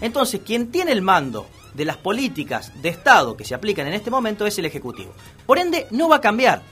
Entonces, 0.00 0.40
quien 0.44 0.70
tiene 0.70 0.92
el 0.92 1.02
mando 1.02 1.46
de 1.76 1.84
las 1.84 1.96
políticas 1.98 2.72
de 2.82 2.88
Estado 2.88 3.36
que 3.36 3.44
se 3.44 3.54
aplican 3.54 3.86
en 3.86 3.94
este 3.94 4.10
momento 4.10 4.46
es 4.46 4.58
el 4.58 4.64
Ejecutivo. 4.64 5.12
Por 5.44 5.58
ende, 5.58 5.86
no 5.90 6.08
va 6.08 6.16
a 6.16 6.20
cambiar 6.20 6.62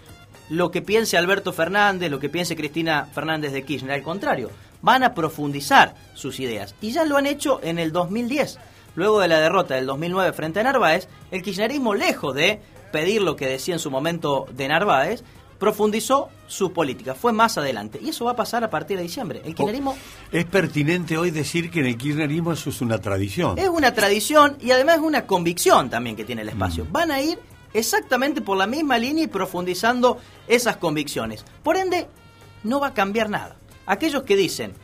lo 0.48 0.70
que 0.70 0.82
piense 0.82 1.16
Alberto 1.16 1.52
Fernández, 1.52 2.10
lo 2.10 2.20
que 2.20 2.28
piense 2.28 2.56
Cristina 2.56 3.08
Fernández 3.12 3.52
de 3.52 3.64
Kirchner. 3.64 3.92
Al 3.92 4.02
contrario, 4.02 4.50
van 4.82 5.02
a 5.02 5.14
profundizar 5.14 5.94
sus 6.14 6.40
ideas. 6.40 6.74
Y 6.80 6.92
ya 6.92 7.04
lo 7.04 7.16
han 7.16 7.26
hecho 7.26 7.60
en 7.62 7.78
el 7.78 7.92
2010. 7.92 8.58
Luego 8.94 9.20
de 9.20 9.28
la 9.28 9.40
derrota 9.40 9.74
del 9.74 9.86
2009 9.86 10.32
frente 10.32 10.60
a 10.60 10.62
Narváez, 10.62 11.08
el 11.30 11.42
kirchnerismo, 11.42 11.94
lejos 11.94 12.34
de 12.34 12.60
pedir 12.92 13.22
lo 13.22 13.34
que 13.34 13.48
decía 13.48 13.74
en 13.74 13.80
su 13.80 13.90
momento 13.90 14.46
de 14.52 14.68
Narváez, 14.68 15.24
profundizó 15.64 16.28
su 16.46 16.74
política. 16.74 17.14
Fue 17.14 17.32
más 17.32 17.56
adelante. 17.56 17.98
Y 18.02 18.10
eso 18.10 18.26
va 18.26 18.32
a 18.32 18.36
pasar 18.36 18.62
a 18.64 18.68
partir 18.68 18.98
de 18.98 19.04
diciembre. 19.04 19.40
El 19.46 19.54
kirchnerismo 19.54 19.96
Es 20.30 20.44
pertinente 20.44 21.16
hoy 21.16 21.30
decir 21.30 21.70
que 21.70 21.80
en 21.80 21.86
el 21.86 21.96
kirchnerismo 21.96 22.52
eso 22.52 22.68
es 22.68 22.82
una 22.82 22.98
tradición. 22.98 23.58
es 23.58 23.68
una 23.68 23.94
tradición 23.94 24.58
y 24.60 24.72
además 24.72 24.96
es 24.96 25.02
una 25.02 25.24
convicción 25.24 25.88
también 25.88 26.16
que 26.16 26.24
tiene 26.26 26.42
el 26.42 26.50
espacio. 26.50 26.86
Van 26.90 27.10
a 27.10 27.22
ir 27.22 27.38
exactamente 27.72 28.42
por 28.42 28.58
la 28.58 28.66
misma 28.66 28.98
línea 28.98 29.24
y 29.24 29.26
profundizando 29.26 30.18
esas 30.46 30.76
convicciones. 30.76 31.46
Por 31.62 31.78
ende, 31.78 32.08
no 32.62 32.78
va 32.78 32.88
a 32.88 32.94
cambiar 32.94 33.30
nada. 33.30 33.56
Aquellos 33.86 34.24
que 34.24 34.36
dicen 34.36 34.74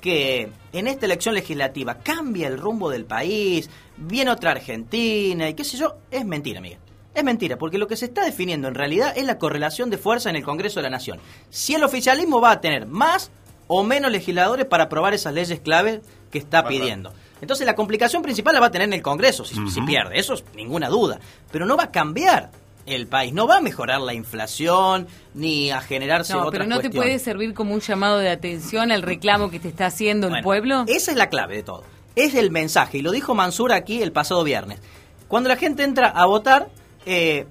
que 0.00 0.50
en 0.72 0.86
esta 0.86 1.04
elección 1.04 1.34
legislativa 1.34 1.96
cambia 1.96 2.48
el 2.48 2.56
rumbo 2.56 2.88
del 2.88 3.04
país, 3.04 3.68
viene 3.98 4.30
otra 4.30 4.52
Argentina 4.52 5.50
y 5.50 5.52
qué 5.54 5.64
sé 5.64 5.76
yo, 5.76 5.98
es 6.10 6.24
mentira, 6.24 6.62
Miguel. 6.62 6.78
Es 7.14 7.24
mentira, 7.24 7.56
porque 7.58 7.78
lo 7.78 7.88
que 7.88 7.96
se 7.96 8.06
está 8.06 8.24
definiendo 8.24 8.68
en 8.68 8.74
realidad 8.74 9.12
es 9.16 9.24
la 9.24 9.38
correlación 9.38 9.90
de 9.90 9.98
fuerza 9.98 10.30
en 10.30 10.36
el 10.36 10.44
Congreso 10.44 10.78
de 10.78 10.84
la 10.84 10.90
Nación. 10.90 11.18
Si 11.50 11.74
el 11.74 11.82
oficialismo 11.82 12.40
va 12.40 12.52
a 12.52 12.60
tener 12.60 12.86
más 12.86 13.30
o 13.66 13.82
menos 13.82 14.10
legisladores 14.10 14.66
para 14.66 14.84
aprobar 14.84 15.14
esas 15.14 15.34
leyes 15.34 15.60
clave 15.60 16.02
que 16.30 16.38
está 16.38 16.66
pidiendo. 16.66 17.12
Entonces 17.40 17.66
la 17.66 17.74
complicación 17.74 18.22
principal 18.22 18.54
la 18.54 18.60
va 18.60 18.66
a 18.66 18.70
tener 18.70 18.88
en 18.88 18.94
el 18.94 19.02
Congreso 19.02 19.44
si, 19.44 19.54
si 19.70 19.80
pierde, 19.82 20.18
eso 20.18 20.34
es 20.34 20.44
ninguna 20.54 20.88
duda. 20.88 21.20
Pero 21.50 21.66
no 21.66 21.76
va 21.76 21.84
a 21.84 21.90
cambiar 21.90 22.50
el 22.86 23.06
país, 23.06 23.32
no 23.32 23.46
va 23.46 23.58
a 23.58 23.60
mejorar 23.60 24.00
la 24.00 24.14
inflación 24.14 25.06
ni 25.34 25.70
a 25.70 25.80
generarse 25.80 26.32
No, 26.32 26.40
otras 26.40 26.52
pero 26.52 26.66
no 26.66 26.80
te 26.80 26.90
puede 26.90 27.18
servir 27.18 27.54
como 27.54 27.74
un 27.74 27.80
llamado 27.80 28.18
de 28.18 28.30
atención 28.30 28.90
al 28.92 29.02
reclamo 29.02 29.50
que 29.50 29.60
te 29.60 29.68
está 29.68 29.86
haciendo 29.86 30.26
el 30.26 30.32
Bueno, 30.32 30.44
pueblo. 30.44 30.84
Esa 30.86 31.12
es 31.12 31.16
la 31.16 31.28
clave 31.28 31.56
de 31.56 31.62
todo. 31.62 31.84
Es 32.16 32.34
el 32.34 32.50
mensaje, 32.50 32.98
y 32.98 33.02
lo 33.02 33.12
dijo 33.12 33.34
Mansur 33.34 33.72
aquí 33.72 34.02
el 34.02 34.12
pasado 34.12 34.42
viernes. 34.42 34.80
Cuando 35.28 35.48
la 35.48 35.56
gente 35.56 35.84
entra 35.84 36.08
a 36.08 36.26
votar, 36.26 36.68
eh, 37.06 37.46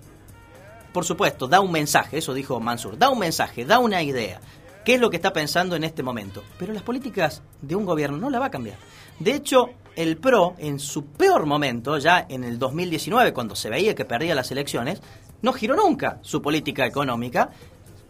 por 0.92 1.06
supuesto, 1.06 1.48
da 1.48 1.60
un 1.60 1.72
mensaje, 1.72 2.18
eso 2.18 2.34
dijo 2.34 2.60
Mansur, 2.60 2.98
da 2.98 3.10
un 3.10 3.20
mensaje, 3.20 3.66
da 3.66 3.80
una 3.80 4.02
idea. 4.02 4.40
¿Qué 4.84 4.96
es 4.96 5.02
lo 5.02 5.10
que 5.10 5.18
está 5.18 5.32
pensando 5.32 5.76
en 5.76 5.84
este 5.84 6.02
momento? 6.02 6.44
Pero 6.58 6.74
las 6.74 6.84
políticas 6.84 7.44
de 7.62 7.76
un 7.76 7.86
gobierno 7.86 8.18
no 8.18 8.30
la 8.30 8.40
va 8.40 8.48
a 8.48 8.52
cambiar. 8.52 8.78
De 9.20 9.36
hecho, 9.36 9.70
el 9.96 10.18
PRO, 10.18 10.56
en 10.58 10.80
su 10.80 11.06
peor 11.06 11.46
momento, 11.46 11.98
ya 11.98 12.26
en 12.28 12.44
el 12.44 12.58
2019, 12.58 13.34
cuando 13.34 13.56
se 13.56 13.70
veía 13.70 13.94
que 13.94 14.06
perdía 14.06 14.34
las 14.34 14.52
elecciones, 14.52 15.02
no 15.42 15.54
giró 15.54 15.76
nunca 15.76 16.20
su 16.22 16.42
política 16.42 16.86
económica, 16.86 17.50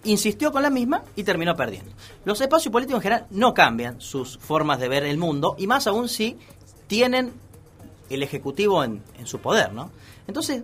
insistió 0.04 0.52
con 0.52 0.62
la 0.62 0.70
misma 0.70 1.04
y 1.16 1.24
terminó 1.24 1.56
perdiendo. 1.56 1.92
Los 2.26 2.40
espacios 2.40 2.72
políticos 2.72 3.00
en 3.00 3.04
general 3.04 3.28
no 3.32 3.54
cambian 3.54 4.00
sus 4.00 4.38
formas 4.38 4.80
de 4.80 4.88
ver 4.88 5.04
el 5.04 5.18
mundo, 5.18 5.56
y 5.58 5.68
más 5.68 5.88
aún 5.88 6.08
si 6.08 6.38
tienen 6.88 7.34
el 8.10 8.24
Ejecutivo 8.24 8.84
en, 8.84 9.04
en 9.18 9.28
su 9.28 9.40
poder, 9.40 9.74
¿no? 9.74 9.92
Entonces, 10.28 10.64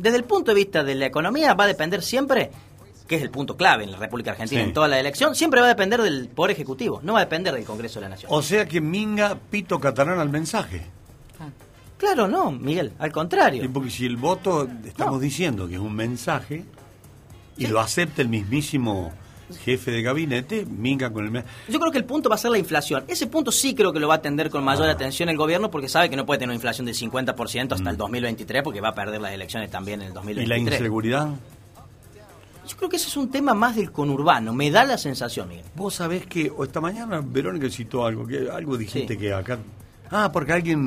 desde 0.00 0.16
el 0.16 0.24
punto 0.24 0.50
de 0.52 0.54
vista 0.56 0.82
de 0.82 0.94
la 0.94 1.06
economía 1.06 1.54
va 1.54 1.64
a 1.64 1.66
depender 1.66 2.02
siempre, 2.02 2.50
que 3.06 3.16
es 3.16 3.22
el 3.22 3.30
punto 3.30 3.56
clave 3.56 3.84
en 3.84 3.90
la 3.92 3.98
República 3.98 4.30
Argentina, 4.32 4.62
Sí. 4.62 4.68
en 4.68 4.72
toda 4.72 4.88
la 4.88 4.98
elección, 4.98 5.34
siempre 5.34 5.60
va 5.60 5.66
a 5.66 5.68
depender 5.68 6.00
del 6.00 6.28
Poder 6.28 6.52
Ejecutivo, 6.52 7.00
no 7.02 7.12
va 7.14 7.20
a 7.20 7.24
depender 7.24 7.52
del 7.54 7.64
Congreso 7.64 7.98
de 8.00 8.04
la 8.04 8.10
Nación. 8.10 8.30
O 8.32 8.40
sea 8.42 8.66
que 8.66 8.80
minga 8.80 9.36
pito 9.50 9.78
catalán 9.78 10.18
al 10.18 10.28
mensaje. 10.30 10.82
Claro, 11.98 12.28
no, 12.28 12.50
Miguel, 12.50 12.92
al 12.98 13.12
contrario. 13.12 13.62
Y 13.62 13.68
porque 13.68 13.90
si 13.90 14.06
el 14.06 14.16
voto, 14.16 14.66
estamos 14.86 15.20
diciendo 15.20 15.68
que 15.68 15.74
es 15.74 15.80
un 15.80 15.94
mensaje, 15.94 16.64
y 17.58 17.66
lo 17.66 17.78
acepta 17.78 18.22
el 18.22 18.28
mismísimo 18.28 19.12
jefe 19.58 19.90
de 19.90 20.02
gabinete, 20.02 20.64
minga 20.66 21.10
con 21.12 21.24
el... 21.24 21.30
me- 21.30 21.44
Yo 21.68 21.78
creo 21.80 21.92
que 21.92 21.98
el 21.98 22.04
punto 22.04 22.28
va 22.28 22.34
a 22.36 22.38
ser 22.38 22.50
la 22.50 22.58
inflación. 22.58 23.04
Ese 23.08 23.26
punto 23.26 23.50
sí 23.52 23.74
creo 23.74 23.92
que 23.92 24.00
lo 24.00 24.08
va 24.08 24.14
a 24.14 24.16
atender 24.18 24.50
con 24.50 24.62
mayor 24.64 24.88
Ah. 24.88 24.92
atención 24.92 25.28
el 25.28 25.36
gobierno 25.36 25.70
porque 25.70 25.88
sabe 25.88 26.08
que 26.10 26.16
no 26.16 26.26
puede 26.26 26.38
tener 26.38 26.50
una 26.50 26.54
inflación 26.56 26.86
del 26.86 26.94
50% 26.94 27.68
Mm. 27.70 27.72
hasta 27.78 27.90
el 27.90 27.96
2023 27.96 28.62
porque 28.62 28.80
va 28.80 28.88
a 28.90 28.94
perder 28.94 29.20
las 29.20 29.32
elecciones 29.32 29.70
también 29.70 30.00
en 30.02 30.06
el 30.08 30.12
¿Y 30.12 30.14
la 30.14 30.20
2023. 30.20 30.80
inseguridad? 30.80 31.28
Yo 32.68 32.76
creo 32.76 32.88
que 32.88 32.96
ese 32.96 33.08
es 33.08 33.16
un 33.16 33.30
tema 33.30 33.52
más 33.52 33.74
del 33.74 33.90
conurbano, 33.90 34.52
me 34.54 34.70
da 34.70 34.84
la 34.84 34.96
sensación, 34.96 35.48
Miguel. 35.48 35.64
Vos 35.74 35.94
sabés 35.94 36.26
que 36.26 36.52
esta 36.62 36.80
mañana 36.80 37.20
Verónica 37.24 37.68
citó 37.68 38.06
algo, 38.06 38.26
que 38.26 38.48
algo 38.50 38.76
dijiste 38.76 39.18
que 39.18 39.32
acá... 39.32 39.58
Ah, 40.12 40.30
porque 40.32 40.52
alguien, 40.52 40.78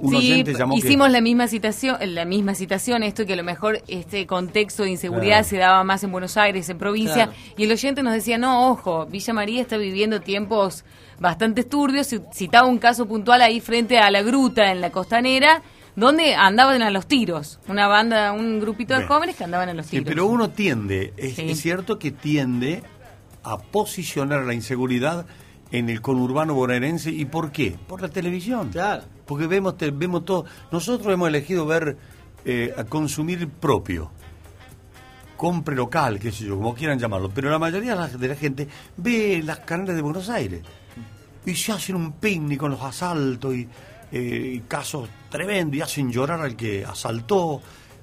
un 0.00 0.10
sí, 0.10 0.16
oyente 0.16 0.54
llamó 0.54 0.72
que- 0.74 0.78
hicimos 0.78 1.10
la 1.10 1.20
misma 1.20 1.48
citación, 1.48 1.96
la 2.14 2.24
misma 2.24 2.54
citación, 2.54 3.02
esto 3.02 3.26
que 3.26 3.34
a 3.34 3.36
lo 3.36 3.44
mejor 3.44 3.82
este 3.88 4.26
contexto 4.26 4.84
de 4.84 4.90
inseguridad 4.90 5.38
Claro. 5.40 5.48
se 5.48 5.56
daba 5.58 5.84
más 5.84 6.02
en 6.02 6.12
Buenos 6.12 6.36
Aires, 6.38 6.68
en 6.70 6.78
provincia, 6.78 7.26
Claro. 7.26 7.32
y 7.58 7.64
el 7.64 7.72
oyente 7.72 8.02
nos 8.02 8.14
decía, 8.14 8.38
no, 8.38 8.70
ojo, 8.70 9.04
Villa 9.06 9.34
María 9.34 9.60
está 9.60 9.76
viviendo 9.76 10.20
tiempos 10.22 10.84
bastante 11.18 11.62
turbios, 11.64 12.08
citaba 12.32 12.66
un 12.66 12.78
caso 12.78 13.06
puntual 13.06 13.42
ahí 13.42 13.60
frente 13.60 13.98
a 13.98 14.10
la 14.10 14.22
gruta 14.22 14.72
en 14.72 14.80
la 14.80 14.90
costanera, 14.90 15.60
donde 15.94 16.34
andaban 16.34 16.80
a 16.80 16.88
los 16.90 17.06
tiros, 17.06 17.58
una 17.68 17.86
banda, 17.86 18.32
un 18.32 18.60
grupito 18.60 18.94
de 18.94 19.00
Bien. 19.00 19.08
jóvenes 19.08 19.36
que 19.36 19.44
andaban 19.44 19.68
a 19.68 19.74
los 19.74 19.84
Sí, 19.86 19.90
tiros. 19.98 20.06
pero 20.06 20.24
uno 20.26 20.48
tiende, 20.48 21.12
es, 21.18 21.34
Sí. 21.34 21.50
es 21.50 21.60
cierto 21.60 21.98
que 21.98 22.12
tiende 22.12 22.82
a 23.42 23.58
posicionar 23.58 24.44
la 24.44 24.54
inseguridad 24.54 25.26
en 25.72 25.88
el 25.90 26.00
conurbano 26.00 26.54
bonaerense. 26.54 27.10
¿Y 27.10 27.24
por 27.26 27.52
qué? 27.52 27.76
Por 27.86 28.02
la 28.02 28.08
televisión. 28.08 28.70
Claro. 28.70 29.04
Porque 29.26 29.46
vemos, 29.46 29.76
te- 29.76 29.90
vemos 29.90 30.24
todo. 30.24 30.44
Nosotros 30.72 31.12
hemos 31.12 31.28
elegido 31.28 31.64
ver, 31.66 31.96
eh, 32.44 32.74
a 32.76 32.84
consumir 32.84 33.48
propio. 33.48 34.10
Compre 35.36 35.74
local, 35.74 36.18
qué 36.18 36.30
sé 36.32 36.44
yo, 36.44 36.56
como 36.56 36.74
quieran 36.74 36.98
llamarlo. 36.98 37.30
Pero 37.34 37.48
la 37.50 37.58
mayoría 37.58 37.96
de 37.96 38.28
la, 38.28 38.34
gente 38.36 38.68
ve 38.98 39.42
las 39.44 39.60
canales 39.60 39.94
de 39.96 40.02
Buenos 40.02 40.28
Aires. 40.28 40.62
Y 41.46 41.54
se 41.54 41.72
hacen 41.72 41.96
un 41.96 42.12
picnic 42.12 42.58
con 42.60 42.72
los 42.72 42.82
asaltos 42.82 43.54
y, 43.54 43.66
eh, 44.12 44.52
y 44.56 44.60
casos 44.60 45.08
tremendos. 45.30 45.76
Y 45.76 45.80
hacen 45.80 46.10
llorar 46.12 46.40
al 46.42 46.56
que 46.56 46.84
asaltó. 46.84 47.62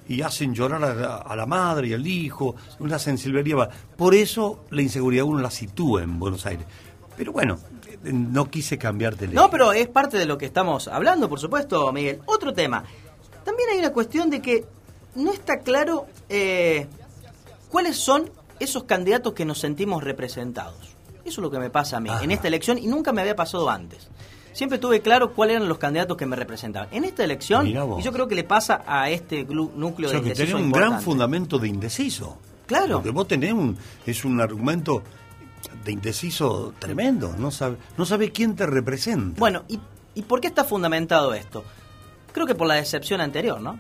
Y 0.10 0.22
hacen 0.22 0.56
llorar 0.56 0.84
a, 0.84 0.96
la- 0.96 1.16
a 1.18 1.36
la 1.36 1.46
madre 1.46 1.90
y 1.90 1.94
al 1.94 2.08
hijo. 2.08 2.56
Una 2.80 2.98
sensibilidad. 2.98 3.70
Por 3.96 4.16
eso 4.16 4.66
la 4.72 4.82
inseguridad 4.82 5.26
uno 5.26 5.40
la 5.40 5.52
sitúa 5.52 6.02
en 6.02 6.18
Buenos 6.18 6.46
Aires. 6.48 6.66
Pero 7.18 7.32
bueno, 7.34 7.58
no 8.04 8.50
quise 8.50 8.78
cambiarte 8.78 9.26
el 9.26 9.34
No, 9.34 9.50
pero 9.50 9.74
es 9.74 9.88
parte 9.88 10.18
de 10.18 10.26
lo 10.26 10.38
que 10.38 10.46
estamos 10.46 10.88
hablando, 10.88 11.28
por 11.28 11.40
supuesto, 11.40 11.92
Miguel. 11.92 12.22
Otro 12.26 12.54
tema. 12.54 12.84
También 13.44 13.70
hay 13.72 13.80
una 13.80 13.92
cuestión 13.92 14.30
de 14.30 14.42
que 14.42 14.66
no 15.16 15.34
está 15.34 15.60
claro 15.60 16.06
eh, 16.30 16.88
cuáles 17.70 17.98
son 17.98 18.30
esos 18.60 18.84
candidatos 18.84 19.34
que 19.34 19.46
nos 19.46 19.60
sentimos 19.60 20.04
representados. 20.04 20.96
Eso 21.26 21.42
es 21.42 21.44
lo 21.44 21.52
que 21.52 21.60
me 21.60 21.70
pasa 21.70 21.98
a 21.98 22.00
mí 22.00 22.10
en 22.22 22.32
esta 22.32 22.48
elección 22.48 22.78
y 22.78 22.88
nunca 22.88 23.12
me 23.12 23.22
había 23.22 23.36
pasado 23.36 23.70
antes. 23.70 24.08
Siempre 24.54 24.80
tuve 24.80 25.02
claro 25.02 25.34
cuáles 25.34 25.58
eran 25.58 25.70
los 25.70 25.78
candidatos 25.78 26.18
que 26.18 26.26
me 26.26 26.36
representaban. 26.36 26.90
En 26.92 27.04
esta 27.04 27.24
elección, 27.24 27.68
y 27.68 27.74
yo 27.74 28.12
creo 28.12 28.28
que 28.28 28.34
le 28.34 28.44
pasa 28.44 28.84
a 28.88 29.10
este 29.10 29.44
núcleo 29.44 30.10
O 30.10 30.12
sea, 30.12 30.20
de 30.20 30.24
que 30.24 30.30
indecisos 30.30 30.36
tenés 30.36 30.54
un 30.54 30.72
gran 30.72 31.02
fundamento 31.02 31.60
de 31.60 31.68
indeciso. 31.68 32.38
Claro. 32.66 32.88
Lo 32.88 33.04
que 33.04 33.12
vos 33.12 33.28
tenés 33.28 33.54
un, 33.54 33.78
es 34.06 34.26
un 34.26 34.42
argumento 34.42 35.04
de 35.84 35.92
indeciso 35.92 36.74
tremendo. 36.80 37.36
No 37.38 37.52
sabe, 37.52 37.78
no 37.98 38.06
sabe 38.06 38.32
quién 38.32 38.56
te 38.56 38.66
representa. 38.66 39.40
Bueno, 39.40 39.64
¿y, 39.68 39.80
¿y 40.16 40.22
por 40.24 40.42
qué 40.42 40.48
está 40.48 40.64
fundamentado 40.64 41.34
esto? 41.34 41.64
Creo 42.32 42.46
que 42.46 42.56
por 42.56 42.68
la 42.68 42.76
decepción 42.76 43.22
anterior, 43.22 43.62
¿no? 43.62 43.80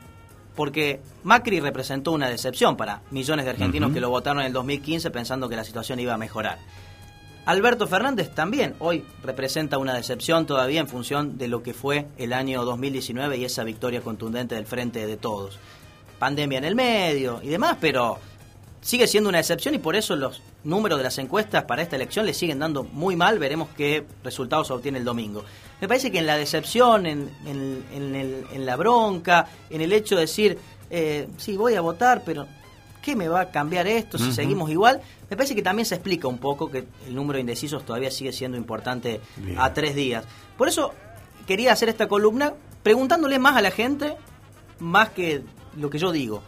Porque 0.56 1.02
Macri 1.24 1.60
representó 1.60 2.12
una 2.12 2.30
decepción 2.30 2.76
para 2.78 3.02
millones 3.12 3.46
de 3.46 3.52
argentinos 3.52 3.92
que 3.92 4.02
lo 4.02 4.10
votaron 4.10 4.40
en 4.42 4.48
el 4.48 4.54
2015 4.54 5.12
pensando 5.12 5.48
que 5.48 5.56
la 5.56 5.64
situación 5.64 6.00
iba 6.00 6.14
a 6.14 6.18
mejorar. 6.18 6.58
Alberto 7.48 7.88
Fernández 7.88 8.36
también 8.36 8.76
hoy 8.80 9.06
representa 9.24 9.78
una 9.78 9.94
decepción 9.94 10.46
todavía 10.46 10.82
en 10.82 10.90
función 10.90 11.38
de 11.38 11.48
lo 11.48 11.64
que 11.64 11.74
fue 11.74 12.08
el 12.18 12.34
año 12.34 12.66
2019 12.66 13.38
y 13.38 13.46
esa 13.46 13.64
victoria 13.64 14.02
contundente 14.02 14.56
del 14.56 14.66
frente 14.66 15.08
de 15.08 15.16
todos. 15.16 15.58
Pandemia 16.20 16.58
en 16.58 16.66
el 16.66 16.76
medio 16.76 17.40
y 17.42 17.48
demás, 17.48 17.78
pero 17.80 18.20
sigue 18.82 19.08
siendo 19.08 19.30
una 19.30 19.40
excepción 19.40 19.74
y 19.76 19.80
por 19.80 19.96
eso 19.96 20.16
los 20.16 20.42
números 20.64 20.98
de 21.00 21.04
las 21.04 21.18
encuestas 21.18 21.64
para 21.66 21.82
esta 21.82 21.96
elección 21.96 22.26
le 22.26 22.34
siguen 22.34 22.60
dando 22.60 22.84
muy 22.84 23.16
mal. 23.16 23.40
Veremos 23.40 23.70
qué 23.76 24.06
resultados 24.24 24.72
obtiene 24.72 25.00
el 25.00 25.06
domingo. 25.06 25.44
Me 25.82 25.88
parece 25.88 26.12
que 26.12 26.20
en 26.20 26.28
la 26.28 26.38
decepción, 26.38 27.06
en, 27.06 27.30
en- 27.46 27.84
en 27.94 28.16
el- 28.16 28.46
en 28.54 28.66
la 28.66 28.76
bronca, 28.76 29.48
en 29.70 29.82
el 29.82 29.92
hecho 29.94 30.16
de 30.16 30.22
decir, 30.22 30.58
eh, 30.90 31.28
sí, 31.38 31.58
voy 31.58 31.76
a 31.76 31.82
votar, 31.82 32.24
pero 32.26 32.48
¿qué 33.02 33.16
me 33.16 33.28
va 33.28 33.42
a 33.42 33.52
cambiar 33.52 33.88
esto 33.88 34.18
si 34.18 34.32
seguimos 34.32 34.70
igual? 34.70 35.02
Me 35.30 35.36
parece 35.36 35.54
que 35.56 35.62
también 35.62 35.86
se 35.86 35.96
explica 35.96 36.28
un 36.28 36.38
poco 36.38 36.70
que 36.72 36.86
el 37.08 37.14
número 37.16 37.36
de 37.38 37.42
indecisos 37.42 37.86
todavía 37.86 38.12
sigue 38.12 38.32
siendo 38.32 38.58
importante 38.58 39.20
Bien. 39.38 39.60
a 39.60 39.74
tres 39.74 39.96
días. 39.96 40.24
Por 40.58 40.68
eso 40.70 40.94
quería 41.46 41.74
hacer 41.74 41.90
esta 41.90 42.08
columna 42.08 42.54
preguntándole 42.84 43.38
más 43.40 43.56
a 43.58 43.62
la 43.62 43.72
gente, 43.72 44.16
más 44.80 45.10
que 45.10 45.42
lo 45.78 45.90
que 45.90 45.98
yo 46.00 46.12
digo. 46.12 46.42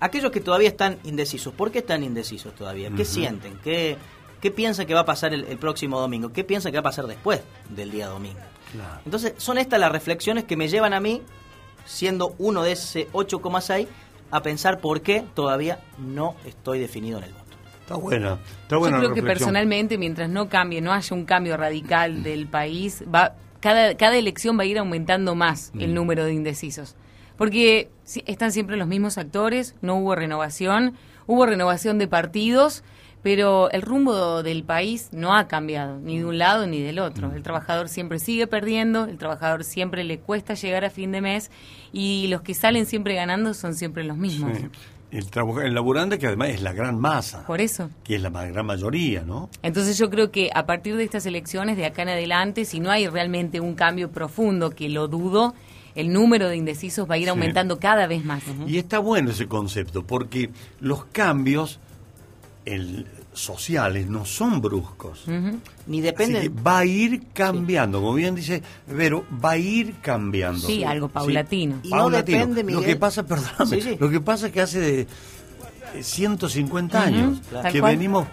Aquellos 0.00 0.30
que 0.30 0.40
todavía 0.40 0.68
están 0.68 0.98
indecisos, 1.04 1.52
¿por 1.52 1.70
qué 1.70 1.80
están 1.80 2.02
indecisos 2.02 2.54
todavía? 2.54 2.90
¿Qué 2.96 3.04
sienten? 3.04 3.58
¿Qué, 3.62 3.96
¿Qué 4.40 4.50
piensan 4.50 4.86
que 4.86 4.94
va 4.94 5.00
a 5.00 5.04
pasar 5.04 5.34
el, 5.34 5.44
el 5.44 5.58
próximo 5.58 6.00
domingo? 6.00 6.32
¿Qué 6.32 6.42
piensan 6.42 6.72
que 6.72 6.78
va 6.78 6.80
a 6.80 6.84
pasar 6.84 7.06
después 7.06 7.42
del 7.68 7.90
día 7.90 8.08
domingo? 8.08 8.40
Claro. 8.72 9.00
Entonces, 9.04 9.34
son 9.36 9.58
estas 9.58 9.78
las 9.78 9.92
reflexiones 9.92 10.44
que 10.44 10.56
me 10.56 10.68
llevan 10.68 10.94
a 10.94 11.00
mí, 11.00 11.22
siendo 11.84 12.34
uno 12.38 12.62
de 12.62 12.72
ese 12.72 13.08
8,6, 13.12 13.86
a 14.30 14.42
pensar 14.42 14.80
por 14.80 15.02
qué 15.02 15.24
todavía 15.34 15.80
no 15.98 16.34
estoy 16.46 16.78
definido 16.78 17.18
en 17.18 17.24
el 17.24 17.32
voto. 17.32 17.44
Está 17.80 17.96
buena. 17.96 18.38
Está 18.62 18.76
Yo 18.76 18.78
buena 18.78 18.98
creo 18.98 19.08
la 19.10 19.14
que 19.14 19.22
personalmente, 19.22 19.98
mientras 19.98 20.30
no 20.30 20.48
cambie, 20.48 20.80
no 20.80 20.92
haya 20.92 21.14
un 21.14 21.24
cambio 21.24 21.56
radical 21.56 22.22
del 22.22 22.46
país, 22.46 23.04
va 23.12 23.34
cada, 23.60 23.94
cada 23.96 24.16
elección 24.16 24.58
va 24.58 24.62
a 24.62 24.66
ir 24.66 24.78
aumentando 24.78 25.34
más 25.34 25.72
el 25.78 25.94
número 25.94 26.24
de 26.24 26.32
indecisos. 26.32 26.96
Porque 27.40 27.88
están 28.26 28.52
siempre 28.52 28.76
los 28.76 28.86
mismos 28.86 29.16
actores, 29.16 29.74
no 29.80 29.96
hubo 29.96 30.14
renovación, 30.14 30.92
hubo 31.26 31.46
renovación 31.46 31.96
de 31.96 32.06
partidos, 32.06 32.84
pero 33.22 33.70
el 33.70 33.80
rumbo 33.80 34.42
del 34.42 34.62
país 34.62 35.08
no 35.12 35.34
ha 35.34 35.48
cambiado, 35.48 35.98
ni 36.00 36.18
de 36.18 36.26
un 36.26 36.36
lado 36.36 36.66
ni 36.66 36.82
del 36.82 36.98
otro. 36.98 37.32
El 37.34 37.42
trabajador 37.42 37.88
siempre 37.88 38.18
sigue 38.18 38.46
perdiendo, 38.46 39.06
el 39.06 39.16
trabajador 39.16 39.64
siempre 39.64 40.04
le 40.04 40.18
cuesta 40.18 40.52
llegar 40.52 40.84
a 40.84 40.90
fin 40.90 41.12
de 41.12 41.22
mes 41.22 41.50
y 41.94 42.26
los 42.28 42.42
que 42.42 42.52
salen 42.52 42.84
siempre 42.84 43.14
ganando 43.14 43.54
son 43.54 43.74
siempre 43.74 44.04
los 44.04 44.18
mismos. 44.18 44.58
Sí. 44.58 44.68
El, 45.10 45.26
el 45.64 45.74
laburante 45.74 46.18
que 46.18 46.26
además 46.26 46.50
es 46.50 46.60
la 46.60 46.74
gran 46.74 47.00
masa, 47.00 47.46
Por 47.46 47.62
eso. 47.62 47.88
que 48.04 48.16
es 48.16 48.20
la 48.22 48.28
gran 48.28 48.66
mayoría, 48.66 49.22
¿no? 49.22 49.48
Entonces 49.62 49.96
yo 49.96 50.10
creo 50.10 50.30
que 50.30 50.50
a 50.54 50.66
partir 50.66 50.94
de 50.98 51.04
estas 51.04 51.24
elecciones, 51.24 51.78
de 51.78 51.86
acá 51.86 52.02
en 52.02 52.10
adelante, 52.10 52.66
si 52.66 52.80
no 52.80 52.90
hay 52.90 53.08
realmente 53.08 53.60
un 53.60 53.74
cambio 53.74 54.10
profundo, 54.10 54.70
que 54.72 54.90
lo 54.90 55.08
dudo, 55.08 55.54
el 55.94 56.12
número 56.12 56.48
de 56.48 56.56
indecisos 56.56 57.08
va 57.10 57.14
a 57.14 57.18
ir 57.18 57.24
Sí. 57.24 57.30
aumentando 57.30 57.78
cada 57.78 58.06
vez 58.06 58.24
más. 58.24 58.42
Y 58.66 58.78
está 58.78 58.98
bueno 58.98 59.30
ese 59.30 59.46
concepto, 59.46 60.04
porque 60.06 60.50
los 60.80 61.04
cambios 61.06 61.78
el, 62.64 63.06
sociales 63.32 64.08
no 64.08 64.24
son 64.24 64.60
bruscos. 64.60 65.24
Ni 65.86 66.00
depende. 66.00 66.38
Así 66.40 66.48
que 66.48 66.62
va 66.62 66.78
a 66.80 66.84
ir 66.84 67.22
cambiando, 67.32 68.00
como 68.00 68.14
bien 68.14 68.34
dice 68.34 68.62
Vero, 68.86 69.24
va 69.42 69.52
a 69.52 69.56
ir 69.56 69.94
cambiando. 70.02 70.66
Sí, 70.66 70.84
algo 70.84 71.08
paulatino. 71.08 71.80
Y 71.82 71.88
no 71.90 71.96
Paulatino. 71.96 72.46
depende, 72.46 72.72
Lo 72.72 72.82
que 72.82 72.96
pasa, 72.96 73.24
perdóname, 73.26 73.80
Sí, 73.80 73.82
sí. 73.82 73.96
lo 73.98 74.10
que 74.10 74.20
pasa 74.20 74.48
es 74.48 74.52
que 74.52 74.60
hace 74.60 74.80
de 74.80 75.00
eh, 75.94 76.02
150 76.02 76.98
Ujú, 76.98 77.06
años 77.06 77.40
que 77.72 77.80
venimos, 77.80 78.26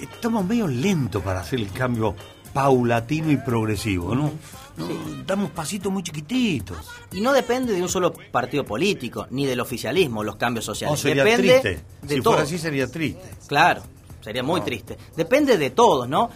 estamos 0.00 0.44
medio 0.46 0.68
lentos 0.68 1.22
para 1.22 1.40
hacer 1.40 1.58
el 1.60 1.70
cambio 1.72 2.14
paulatino 2.54 3.30
y 3.30 3.36
progresivo, 3.36 4.14
¿no? 4.14 4.32
No, 4.76 4.88
Damos 5.26 5.50
pasitos 5.50 5.92
muy 5.92 6.02
chiquititos. 6.02 6.78
Y 7.12 7.20
no 7.20 7.32
depende 7.32 7.72
de 7.74 7.82
un 7.82 7.88
solo 7.88 8.12
partido 8.12 8.64
político, 8.64 9.26
ni 9.30 9.44
del 9.46 9.60
oficialismo, 9.60 10.24
los 10.24 10.36
cambios 10.36 10.64
sociales. 10.64 10.92
No, 10.92 10.96
sería 10.96 11.22
depende 11.24 11.60
triste. 11.60 11.84
de 12.02 12.14
si 12.16 12.20
todo. 12.22 12.32
fuera 12.34 12.44
así 12.46 12.58
sería 12.58 12.86
triste. 12.90 13.22
Claro, 13.46 13.82
sería 14.22 14.42
muy 14.42 14.60
No. 14.60 14.64
triste. 14.66 14.96
Depende 15.16 15.58
de 15.58 15.70
todos, 15.70 16.08
¿no? 16.08 16.30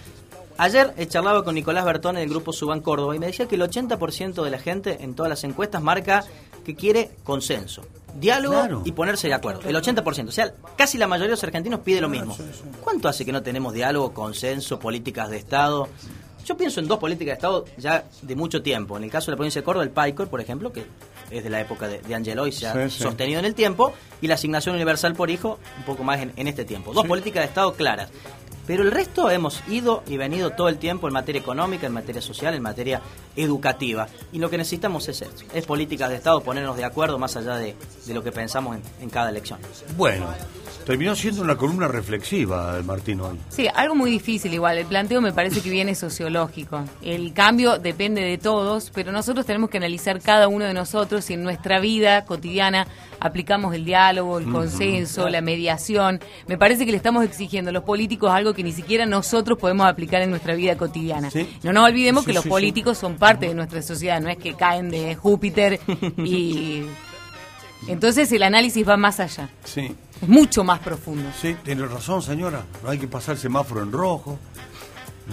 Ayer 0.61 0.93
charlaba 1.09 1.45
con 1.45 1.55
Nicolás 1.55 1.85
Bertone 1.85 2.19
del 2.21 2.29
grupo 2.29 2.53
Suban 2.53 2.81
Córdoba 2.81 3.15
y 3.15 3.21
me 3.21 3.27
decía 3.27 3.47
que 3.47 3.55
el 3.55 3.63
80% 3.63 4.43
de 4.43 4.51
la 4.51 4.59
gente 4.59 4.99
en 5.05 5.15
todas 5.15 5.31
las 5.31 5.45
encuestas 5.45 5.81
marca 5.83 6.25
que 6.69 6.75
quiere 6.75 7.11
consenso, 7.25 7.81
diálogo 8.21 8.55
Claro. 8.55 8.83
y 8.85 8.93
ponerse 8.93 9.27
de 9.27 9.33
acuerdo. 9.33 9.63
El 9.67 9.75
80%, 9.75 10.29
o 10.29 10.33
sea, 10.33 10.53
casi 10.77 10.99
la 10.99 11.07
mayoría 11.07 11.29
de 11.29 11.31
los 11.31 11.43
argentinos 11.45 11.81
pide 11.81 12.03
lo 12.03 12.11
mismo. 12.11 12.37
¿Cuánto 12.85 13.09
hace 13.09 13.25
que 13.25 13.33
no 13.33 13.43
tenemos 13.43 13.73
diálogo, 13.73 14.13
consenso, 14.13 14.79
políticas 14.79 15.31
de 15.31 15.39
Estado? 15.39 15.89
Yo 16.45 16.59
pienso 16.59 16.81
en 16.81 16.89
dos 16.89 16.99
políticas 16.99 17.33
de 17.33 17.35
Estado 17.37 17.65
ya 17.79 18.05
de 18.21 18.37
mucho 18.37 18.61
tiempo. 18.63 18.99
En 18.99 19.05
el 19.05 19.11
caso 19.11 19.27
de 19.27 19.33
la 19.33 19.37
provincia 19.39 19.63
de 19.63 19.65
Córdoba, 19.65 19.85
el 19.85 19.91
PAICOR, 19.91 20.29
por 20.29 20.43
ejemplo, 20.43 20.71
que 20.75 20.85
es 21.31 21.43
de 21.43 21.49
la 21.49 21.61
época 21.63 21.89
de, 21.89 22.01
de 22.03 22.15
Angelo 22.15 22.47
y 22.47 22.53
se 22.53 22.67
ha 22.67 22.75
Sí, 22.91 22.97
sí. 22.99 23.03
sostenido 23.03 23.39
en 23.39 23.47
el 23.47 23.55
tiempo, 23.55 23.95
y 24.21 24.27
la 24.27 24.35
asignación 24.35 24.75
universal 24.75 25.15
por 25.15 25.31
hijo 25.31 25.59
un 25.79 25.85
poco 25.85 26.05
más 26.05 26.21
en, 26.21 26.35
en 26.37 26.49
este 26.49 26.67
tiempo. 26.67 26.93
Dos 26.93 27.05
Sí. 27.05 27.09
políticas 27.09 27.45
de 27.45 27.47
Estado 27.49 27.73
claras. 27.73 28.11
Pero 28.67 28.83
el 28.83 28.91
resto 28.91 29.31
hemos 29.31 29.63
ido 29.71 30.03
y 30.07 30.19
venido 30.19 30.51
todo 30.51 30.69
el 30.69 30.77
tiempo 30.77 31.07
en 31.09 31.15
materia 31.15 31.41
económica, 31.41 31.87
en 31.87 31.95
materia 31.95 32.21
social, 32.21 32.53
en 32.55 32.61
materia 32.63 33.01
educativa. 33.43 34.09
Y 34.33 34.39
lo 34.39 34.51
que 34.51 34.59
necesitamos 34.59 35.09
es 35.09 35.23
eso, 35.23 35.45
es 35.55 35.65
políticas 35.67 36.11
de 36.11 36.17
Estado, 36.17 36.41
ponernos 36.43 36.77
de 36.77 36.85
acuerdo 36.85 37.19
más 37.19 37.37
allá 37.37 37.57
de, 37.57 37.75
de 38.07 38.15
lo 38.15 38.23
que 38.23 38.33
pensamos 38.33 38.77
en, 38.77 38.83
en 39.01 39.11
cada 39.11 39.31
elección. 39.31 39.59
Bueno, 39.97 40.27
terminó 40.87 41.15
siendo 41.15 41.43
una 41.43 41.57
columna 41.57 41.89
reflexiva, 41.89 42.81
Martín, 42.85 43.21
hoy. 43.21 43.39
Sí, 43.49 43.67
algo 43.75 43.95
muy 43.95 44.11
difícil 44.11 44.53
igual. 44.55 44.79
El 44.79 44.87
planteo 44.87 45.21
me 45.21 45.33
parece 45.33 45.61
que 45.61 45.71
viene 45.71 45.95
sociológico. 45.95 46.85
El 47.03 47.33
cambio 47.33 47.79
depende 47.79 48.23
de 48.23 48.39
todos, 48.39 48.91
pero 48.95 49.13
nosotros 49.13 49.47
tenemos 49.47 49.71
que 49.71 49.77
analizar 49.79 50.21
cada 50.21 50.49
uno 50.49 50.65
de 50.65 50.75
nosotros 50.75 51.25
si 51.25 51.35
en 51.35 51.43
nuestra 51.43 51.79
vida 51.81 52.25
cotidiana 52.25 52.87
aplicamos 53.21 53.75
el 53.75 53.85
diálogo, 53.85 54.39
el 54.39 54.51
consenso, 54.51 55.29
la 55.29 55.41
mediación. 55.41 56.21
Me 56.47 56.57
parece 56.57 56.85
que 56.87 56.93
le 56.93 56.97
estamos 56.97 57.25
exigiendo 57.25 57.71
a 57.71 57.73
los 57.73 57.83
políticos 57.85 58.31
algo 58.31 58.55
que 58.55 58.63
ni 58.63 58.73
siquiera 58.73 59.07
nosotros 59.07 59.59
podemos 59.59 59.87
aplicar 59.87 60.23
en 60.23 60.31
nuestra 60.31 60.55
vida 60.55 60.77
cotidiana. 60.77 61.29
No 61.63 61.73
nos 61.73 61.85
olvidemos 61.85 62.25
Sí, 62.25 62.29
que 62.29 62.33
los 62.35 62.43
sí, 62.45 62.49
sí. 62.49 62.51
políticos 62.51 62.99
son 62.99 63.17
parte 63.17 63.28
de 63.37 63.55
nuestra 63.55 63.83
sociedad, 63.83 64.21
no 64.21 64.29
es 64.29 64.39
que 64.39 64.55
caen 64.55 64.91
de 64.91 65.15
Júpiter 65.17 65.81
y... 66.19 66.85
Entonces 67.87 68.31
el 68.33 68.43
análisis 68.43 68.87
va 68.89 68.97
más 68.97 69.21
allá, 69.21 69.49
Sí, 69.65 69.95
es 70.21 70.29
mucho 70.29 70.65
más 70.65 70.81
profundo. 70.81 71.31
sí, 71.41 71.57
tiene 71.63 71.87
razón, 71.87 72.23
señora. 72.23 72.63
No 72.83 72.91
hay 72.91 72.99
que 72.99 73.07
pasar 73.07 73.37
semáforo 73.37 73.83
en 73.83 73.93
rojo. 73.93 74.37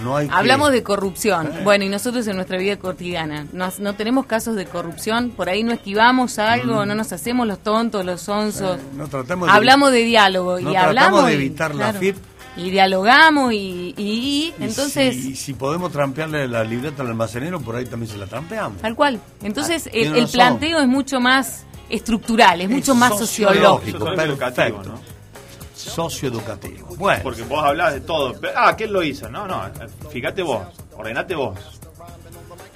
No 0.04 0.16
hay 0.18 0.28
que- 0.28 0.34
Hablamos 0.36 0.72
de 0.72 0.84
corrupción. 0.84 1.48
Eh. 1.48 1.62
Bueno, 1.64 1.86
y 1.86 1.90
nosotros 1.90 2.28
en 2.28 2.36
nuestra 2.36 2.58
vida 2.60 2.78
cotidiana, 2.78 3.48
¿nos- 3.54 3.80
¿no 3.80 3.96
tenemos 3.96 4.26
casos 4.28 4.56
de 4.56 4.66
corrupción? 4.66 5.32
¿Por 5.32 5.50
ahí 5.50 5.64
no 5.64 5.72
esquivamos 5.72 6.38
algo? 6.38 6.86
¿No 6.86 6.94
nos 6.96 7.12
hacemos 7.14 7.48
los 7.48 7.60
tontos, 7.64 8.06
los 8.06 8.22
sonsos? 8.22 8.78
Mm. 8.78 8.82
Eh, 8.82 8.98
no 8.98 9.08
tratamos 9.08 9.48
de- 9.48 9.54
hablamos 9.54 9.92
de 9.92 10.04
diálogo 10.04 10.60
no 10.60 10.60
y 10.60 10.64
tratamos 10.74 10.88
hablamos 10.88 11.26
de 11.26 11.32
y- 11.32 11.36
evitar 11.36 11.72
la 11.74 11.78
claro, 11.92 12.00
FIP. 12.00 12.16
Y 12.58 12.70
dialogamos 12.72 13.52
y, 13.54 13.58
y- 13.58 13.94
y- 13.98 14.54
Y 14.60 14.64
entonces... 14.64 15.14
si, 15.16 15.32
y 15.32 15.36
si 15.36 15.54
podemos 15.54 15.92
trampearle 15.92 16.48
la 16.48 16.64
libreta 16.64 17.02
al 17.02 17.10
almacenero, 17.10 17.60
por 17.60 17.76
ahí 17.76 17.86
también 17.86 18.10
se 18.12 18.18
la 18.18 18.28
trampeamos. 18.28 18.82
Tal 18.82 18.96
cual. 18.96 19.20
Entonces 19.44 19.88
Ah, 19.88 19.90
el, 19.94 20.28
planteo 20.28 20.80
es 20.80 20.88
mucho 20.88 21.20
más 21.20 21.66
estructural, 21.90 22.62
es 22.62 22.70
mucho 22.70 22.96
más 22.96 23.18
sociológico. 23.18 24.06
Socioeducativo. 25.76 26.96
Bueno, 26.96 27.22
Porque 27.24 27.44
vos 27.44 27.64
hablás 27.64 27.94
de 27.94 28.02
todo. 28.02 28.34
Ah, 28.56 28.76
¿quién 28.78 28.94
lo 28.94 29.04
hizo? 29.04 29.30
No, 29.30 29.46
no, 29.48 29.62
fíjate 30.10 30.42
vos, 30.42 30.66
ordenate 30.96 31.36
vos. 31.36 31.58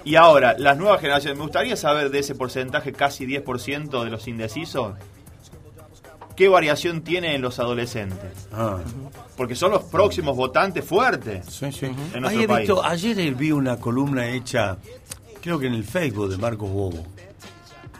Y 0.04 0.16
ahora, 0.16 0.56
las 0.58 0.78
nuevas 0.78 1.00
generaciones, 1.02 1.38
me 1.38 1.44
gustaría 1.44 1.76
saber 1.76 2.10
de 2.10 2.20
ese 2.20 2.36
porcentaje, 2.36 2.92
casi 2.94 3.26
10% 3.26 4.04
de 4.04 4.10
los 4.10 4.28
indecisos, 4.28 4.94
¿qué 6.40 6.48
variación 6.48 7.02
tiene 7.02 7.36
en 7.36 7.42
los 7.42 7.60
adolescentes? 7.60 8.48
ah, 8.54 8.78
Porque 9.36 9.56
son 9.56 9.72
los 9.72 9.84
próximos 9.84 10.38
votantes 10.38 10.86
fuertes 10.86 11.46
sí, 11.48 11.70
sí. 11.72 11.88
en 11.88 12.22
nuestro 12.22 12.48
país. 12.48 12.68
visto, 12.70 12.82
ayer 12.84 13.36
vi 13.36 13.52
una 13.52 13.76
columna 13.78 14.30
hecha, 14.30 14.78
creo 15.42 15.60
que 15.60 15.68
en 15.68 15.74
el 15.74 15.84
Facebook 15.84 16.30
de 16.30 16.38
Marcos 16.38 16.70
Bobo, 16.70 17.06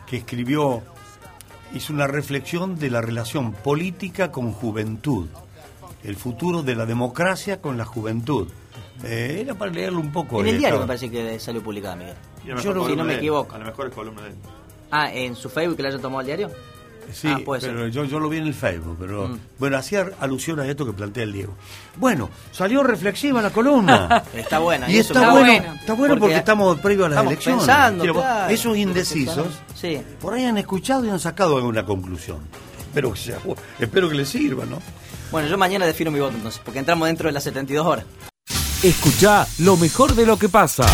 que 0.06 0.16
escribió, 0.16 0.82
hizo 1.74 1.92
una 1.92 2.06
reflexión 2.06 2.78
de 2.78 2.88
la 2.88 3.02
relación 3.02 3.52
política 3.52 4.32
con 4.32 4.52
juventud, 4.52 5.28
el 6.02 6.16
futuro 6.16 6.62
de 6.62 6.74
la 6.74 6.86
democracia 6.86 7.60
con 7.60 7.76
la 7.76 7.84
juventud. 7.84 8.48
Eh, 9.04 9.38
era 9.42 9.54
para 9.54 9.70
leerlo 9.70 10.00
un 10.00 10.12
poco. 10.12 10.40
En 10.40 10.46
el 10.48 10.54
eh, 10.54 10.58
diario 10.58 10.78
me 10.78 10.84
estaba- 10.84 10.86
parece 10.86 11.10
que 11.10 11.38
salió 11.38 11.62
publicada, 11.62 11.94
Miguel. 11.96 12.14
Yo 12.46 12.54
no- 12.74 12.86
si 12.88 12.96
no 12.96 13.04
me 13.04 13.16
equivoco. 13.16 13.54
A 13.54 13.58
lo 13.58 13.66
mejor 13.66 13.88
es 13.88 13.94
columna 13.94 14.22
de 14.22 14.28
él. 14.30 14.34
Ah, 14.90 15.12
en 15.12 15.36
su 15.36 15.48
Facebook 15.50 15.76
que 15.76 15.82
le 15.82 15.88
haya 15.90 15.98
tomado 15.98 16.20
el 16.22 16.26
diario. 16.26 16.50
Sí, 17.12 17.28
Ah, 17.28 17.40
puede 17.44 17.60
pero 17.60 17.80
ser. 17.82 17.90
yo, 17.90 18.04
yo 18.04 18.20
lo 18.20 18.28
vi 18.28 18.38
en 18.38 18.46
el 18.46 18.54
Facebook, 18.54 18.96
pero 19.00 19.28
Mm. 19.28 19.38
bueno, 19.58 19.76
hacía 19.76 20.10
alusión 20.20 20.60
a 20.60 20.66
esto 20.66 20.84
que 20.86 20.92
plantea 20.92 21.22
el 21.24 21.32
Diego. 21.32 21.54
Bueno, 21.96 22.30
salió 22.52 22.82
reflexiva 22.82 23.40
la 23.42 23.50
columna. 23.50 24.22
Está 24.34 24.58
buena. 24.58 24.90
y 24.90 24.98
eso 24.98 25.12
está 25.12 25.30
bueno, 25.32 25.74
está 25.74 25.92
bueno 25.94 26.16
porque, 26.18 26.36
estamos 26.36 26.78
previo 26.80 27.06
a 27.06 27.08
las 27.08 27.16
estamos 27.16 27.32
elecciones. 27.32 27.64
pensando, 27.66 28.04
Quiero- 28.04 28.20
claro. 28.20 28.52
Esos 28.54 28.76
indecisos, 28.76 29.46
Sí. 29.74 30.00
por 30.20 30.34
ahí 30.34 30.44
han 30.44 30.58
escuchado 30.58 31.04
y 31.04 31.10
han 31.10 31.20
sacado 31.20 31.56
alguna 31.56 31.84
conclusión. 31.84 32.38
Espero 32.80 33.12
que, 33.12 33.18
sea, 33.20 33.38
espero 33.78 34.08
que 34.08 34.14
les 34.16 34.28
sirva, 34.28 34.64
¿no? 34.66 34.78
Bueno, 35.30 35.48
yo 35.48 35.56
mañana 35.56 35.86
defino 35.86 36.10
mi 36.10 36.18
voto 36.20 36.34
entonces, 36.36 36.60
porque 36.64 36.80
entramos 36.80 37.06
dentro 37.06 37.28
de 37.28 37.32
las 37.32 37.44
72 37.44 37.86
horas. 37.86 38.04
Escucha 38.82 39.46
lo 39.58 39.76
mejor 39.76 40.14
de 40.14 40.26
lo 40.26 40.38
que 40.38 40.48
pasa. 40.48 40.84